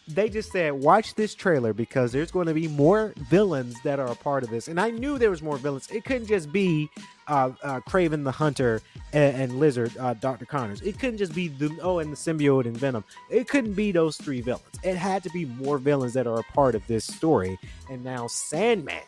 [0.07, 4.07] They just said, watch this trailer because there's going to be more villains that are
[4.07, 4.69] a part of this.
[4.69, 5.89] And I knew there was more villains.
[5.91, 6.89] It couldn't just be
[7.27, 8.81] uh, uh, Kraven the Hunter
[9.11, 10.45] and, and Lizard, uh, Dr.
[10.45, 10.81] Connors.
[10.81, 13.03] It couldn't just be the oh, and the symbiote and Venom.
[13.29, 14.65] It couldn't be those three villains.
[14.83, 17.59] It had to be more villains that are a part of this story.
[17.89, 19.01] And now Sandman.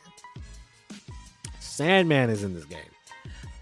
[1.59, 2.79] Sandman is in this game.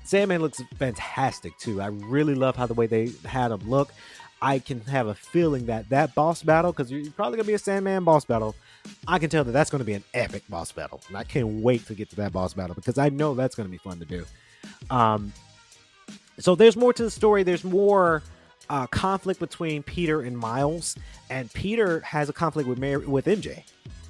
[0.07, 1.81] Sandman looks fantastic too.
[1.81, 3.91] I really love how the way they had him look.
[4.41, 7.59] I can have a feeling that that boss battle, because you're probably gonna be a
[7.59, 8.55] Sandman boss battle.
[9.07, 11.85] I can tell that that's gonna be an epic boss battle, and I can't wait
[11.87, 14.25] to get to that boss battle because I know that's gonna be fun to do.
[14.89, 15.33] Um,
[16.39, 17.43] so there's more to the story.
[17.43, 18.21] There's more
[18.69, 20.95] uh, conflict between Peter and Miles,
[21.29, 23.63] and Peter has a conflict with Mary, with MJ,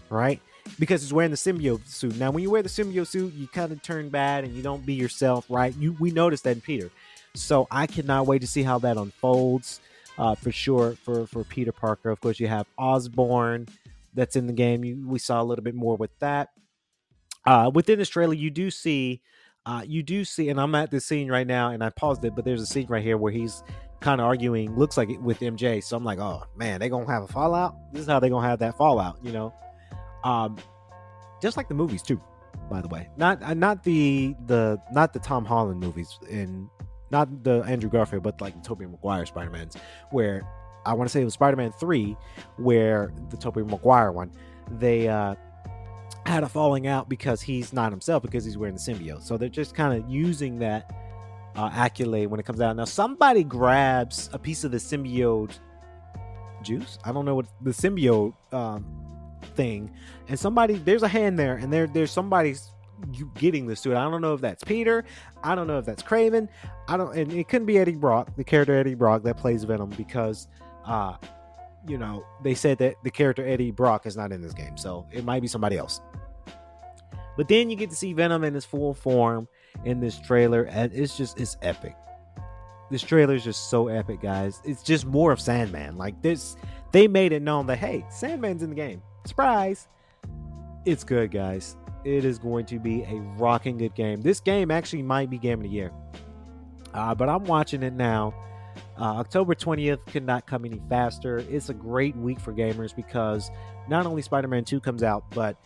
[0.09, 0.41] right?
[0.77, 2.17] Because he's wearing the symbiote suit.
[2.17, 4.85] Now, when you wear the symbiote suit, you kind of turn bad and you don't
[4.85, 5.73] be yourself, right?
[5.77, 6.89] You we noticed that in Peter.
[7.35, 9.79] So I cannot wait to see how that unfolds
[10.17, 12.09] uh, for sure for for Peter Parker.
[12.09, 13.67] Of course, you have Osborn
[14.13, 14.83] that's in the game.
[14.83, 16.49] You, we saw a little bit more with that.
[17.45, 19.21] Uh, within this trailer, you do see,
[19.65, 22.35] uh, you do see, and I'm at this scene right now, and I paused it,
[22.35, 23.63] but there's a scene right here where he's
[23.99, 25.83] kind of arguing, looks like it with MJ.
[25.83, 27.75] So I'm like, oh man, they gonna have a fallout.
[27.93, 29.53] This is how they gonna have that fallout, you know.
[30.23, 30.57] Um,
[31.41, 32.21] just like the movies too,
[32.69, 33.09] by the way.
[33.17, 36.69] Not uh, not the the not the Tom Holland movies in
[37.11, 39.75] not the Andrew Garfield, but like the Tobey Maguire Spider Mans,
[40.11, 40.41] where
[40.85, 42.15] I want to say it was Spider Man three,
[42.57, 44.31] where the Tobey Maguire one,
[44.79, 45.35] they uh,
[46.25, 49.23] had a falling out because he's not himself because he's wearing the symbiote.
[49.23, 50.93] So they're just kind of using that
[51.55, 52.75] uh, accolade when it comes out.
[52.75, 55.59] Now somebody grabs a piece of the symbiote
[56.63, 56.99] juice.
[57.03, 58.85] I don't know what the symbiote um,
[59.55, 59.91] thing,
[60.27, 62.71] and somebody there's a hand there, and there there's somebody's
[63.13, 63.93] you getting this it.
[63.93, 65.05] I don't know if that's Peter.
[65.43, 66.47] I don't know if that's Kraven.
[66.87, 69.89] I don't, and it couldn't be Eddie Brock, the character Eddie Brock that plays Venom,
[69.91, 70.47] because,
[70.85, 71.15] uh,
[71.87, 75.07] you know, they said that the character Eddie Brock is not in this game, so
[75.11, 76.01] it might be somebody else.
[77.35, 79.47] But then you get to see Venom in his full form
[79.85, 81.95] in this trailer, and it's just it's epic.
[82.89, 84.61] This trailer is just so epic, guys.
[84.63, 85.97] It's just more of Sandman.
[85.97, 86.55] Like this,
[86.93, 89.03] they made it known that hey, Sandman's in the game.
[89.25, 89.87] Surprise!
[90.85, 94.21] It's good, guys it is going to be a rocking good game.
[94.21, 95.91] This game actually might be game of the year,
[96.93, 98.33] uh, but I'm watching it now.
[98.99, 101.37] Uh, October 20th could not come any faster.
[101.49, 103.51] It's a great week for gamers because
[103.87, 105.57] not only Spider Man 2 comes out, but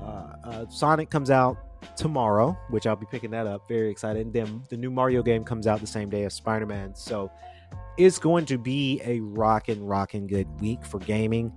[0.00, 1.56] uh, uh, Sonic comes out
[1.96, 3.68] tomorrow, which I'll be picking that up.
[3.68, 4.26] Very excited.
[4.26, 6.94] And then the new Mario game comes out the same day as Spider Man.
[6.94, 7.30] So
[7.96, 11.52] it's going to be a rocking, rocking good week for gaming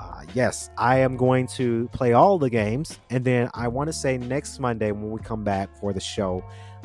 [0.00, 2.98] uh, yes, I am going to play all the games.
[3.10, 6.42] And then I want to say next Monday when we come back for the show,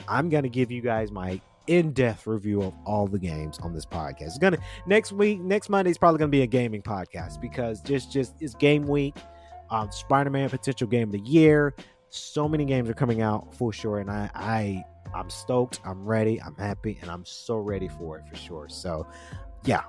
[0.08, 3.86] I'm going to give you guys my in-depth review of all the games on this
[3.86, 4.22] podcast.
[4.22, 8.12] It's gonna next week, next Monday is probably gonna be a gaming podcast because just
[8.12, 9.16] just it's game week.
[9.72, 11.74] Um, Spider-Man potential game of the year.
[12.10, 14.84] So many games are coming out for sure, and I I
[15.16, 15.80] I'm stoked.
[15.84, 16.40] I'm ready.
[16.40, 18.70] I'm happy, and I'm so ready for it for sure.
[18.70, 19.08] So,
[19.64, 19.86] yeah,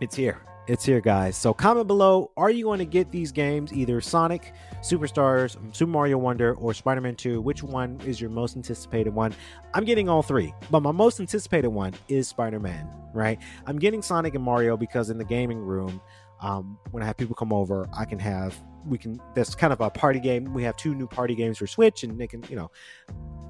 [0.00, 1.36] it's here It's here, guys.
[1.36, 2.30] So comment below.
[2.36, 7.16] Are you going to get these games, either Sonic, Superstars, Super Mario Wonder, or Spider-Man
[7.16, 7.40] 2?
[7.40, 9.34] Which one is your most anticipated one?
[9.74, 12.88] I'm getting all three, but my most anticipated one is Spider-Man.
[13.12, 13.40] Right?
[13.66, 16.00] I'm getting Sonic and Mario because in the gaming room,
[16.40, 18.56] um, when I have people come over, I can have
[18.86, 19.20] we can.
[19.34, 20.52] That's kind of a party game.
[20.54, 22.70] We have two new party games for Switch, and they can, you know,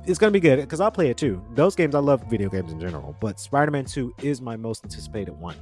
[0.04, 1.42] it's gonna be good because I'll play it too.
[1.54, 5.32] Those games, I love video games in general, but Spider-Man 2 is my most anticipated
[5.32, 5.56] one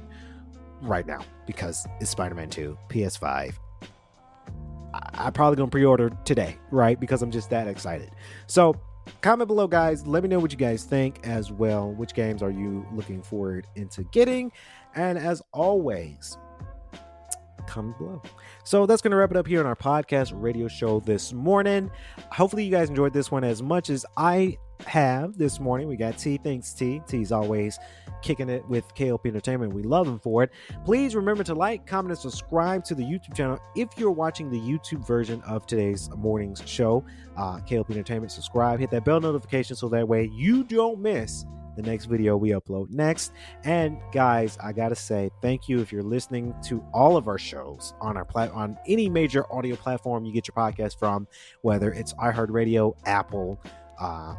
[0.81, 3.53] right now because it's Spider-Man 2, PS5.
[4.93, 6.99] I, I probably gonna pre-order today, right?
[6.99, 8.11] Because I'm just that excited.
[8.47, 8.79] So
[9.21, 10.05] comment below, guys.
[10.05, 11.91] Let me know what you guys think as well.
[11.91, 14.51] Which games are you looking forward into getting?
[14.95, 16.37] And as always,
[17.67, 18.21] comment below.
[18.63, 21.89] So that's going to wrap it up here on our podcast radio show this morning.
[22.31, 25.87] Hopefully, you guys enjoyed this one as much as I have this morning.
[25.87, 26.37] We got T.
[26.37, 27.01] Thanks, T.
[27.07, 27.79] T's always
[28.21, 29.73] kicking it with KLP Entertainment.
[29.73, 30.51] We love him for it.
[30.85, 34.59] Please remember to like, comment, and subscribe to the YouTube channel if you're watching the
[34.59, 37.03] YouTube version of today's morning's show.
[37.37, 41.81] Uh, KLP Entertainment, subscribe, hit that bell notification so that way you don't miss the
[41.81, 43.31] next video we upload next.
[43.63, 47.93] And guys, I gotta say thank you if you're listening to all of our shows
[48.01, 51.27] on our plat on any major audio platform you get your podcast from,
[51.61, 53.61] whether it's iHeartRadio, Apple,
[53.99, 54.35] uh,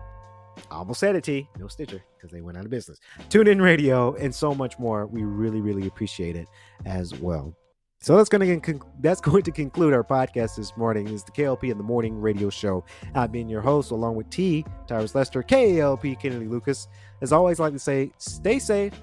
[0.71, 1.49] almost said it, T.
[1.59, 2.99] No Stitcher because they went out of business.
[3.29, 5.07] TuneIn radio and so much more.
[5.07, 6.49] We really, really appreciate it
[6.85, 7.55] as well.
[8.03, 11.05] So that's going to that's going to conclude our podcast this morning.
[11.05, 12.85] This is the KLP in the Morning Radio Show.
[13.15, 14.65] I've been your host along with T.
[14.89, 16.89] Tyrus Lester, KLP Kennedy Lucas.
[17.21, 19.01] As always, I like to say, stay safe,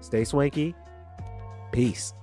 [0.00, 0.74] stay swanky,
[1.72, 2.14] peace.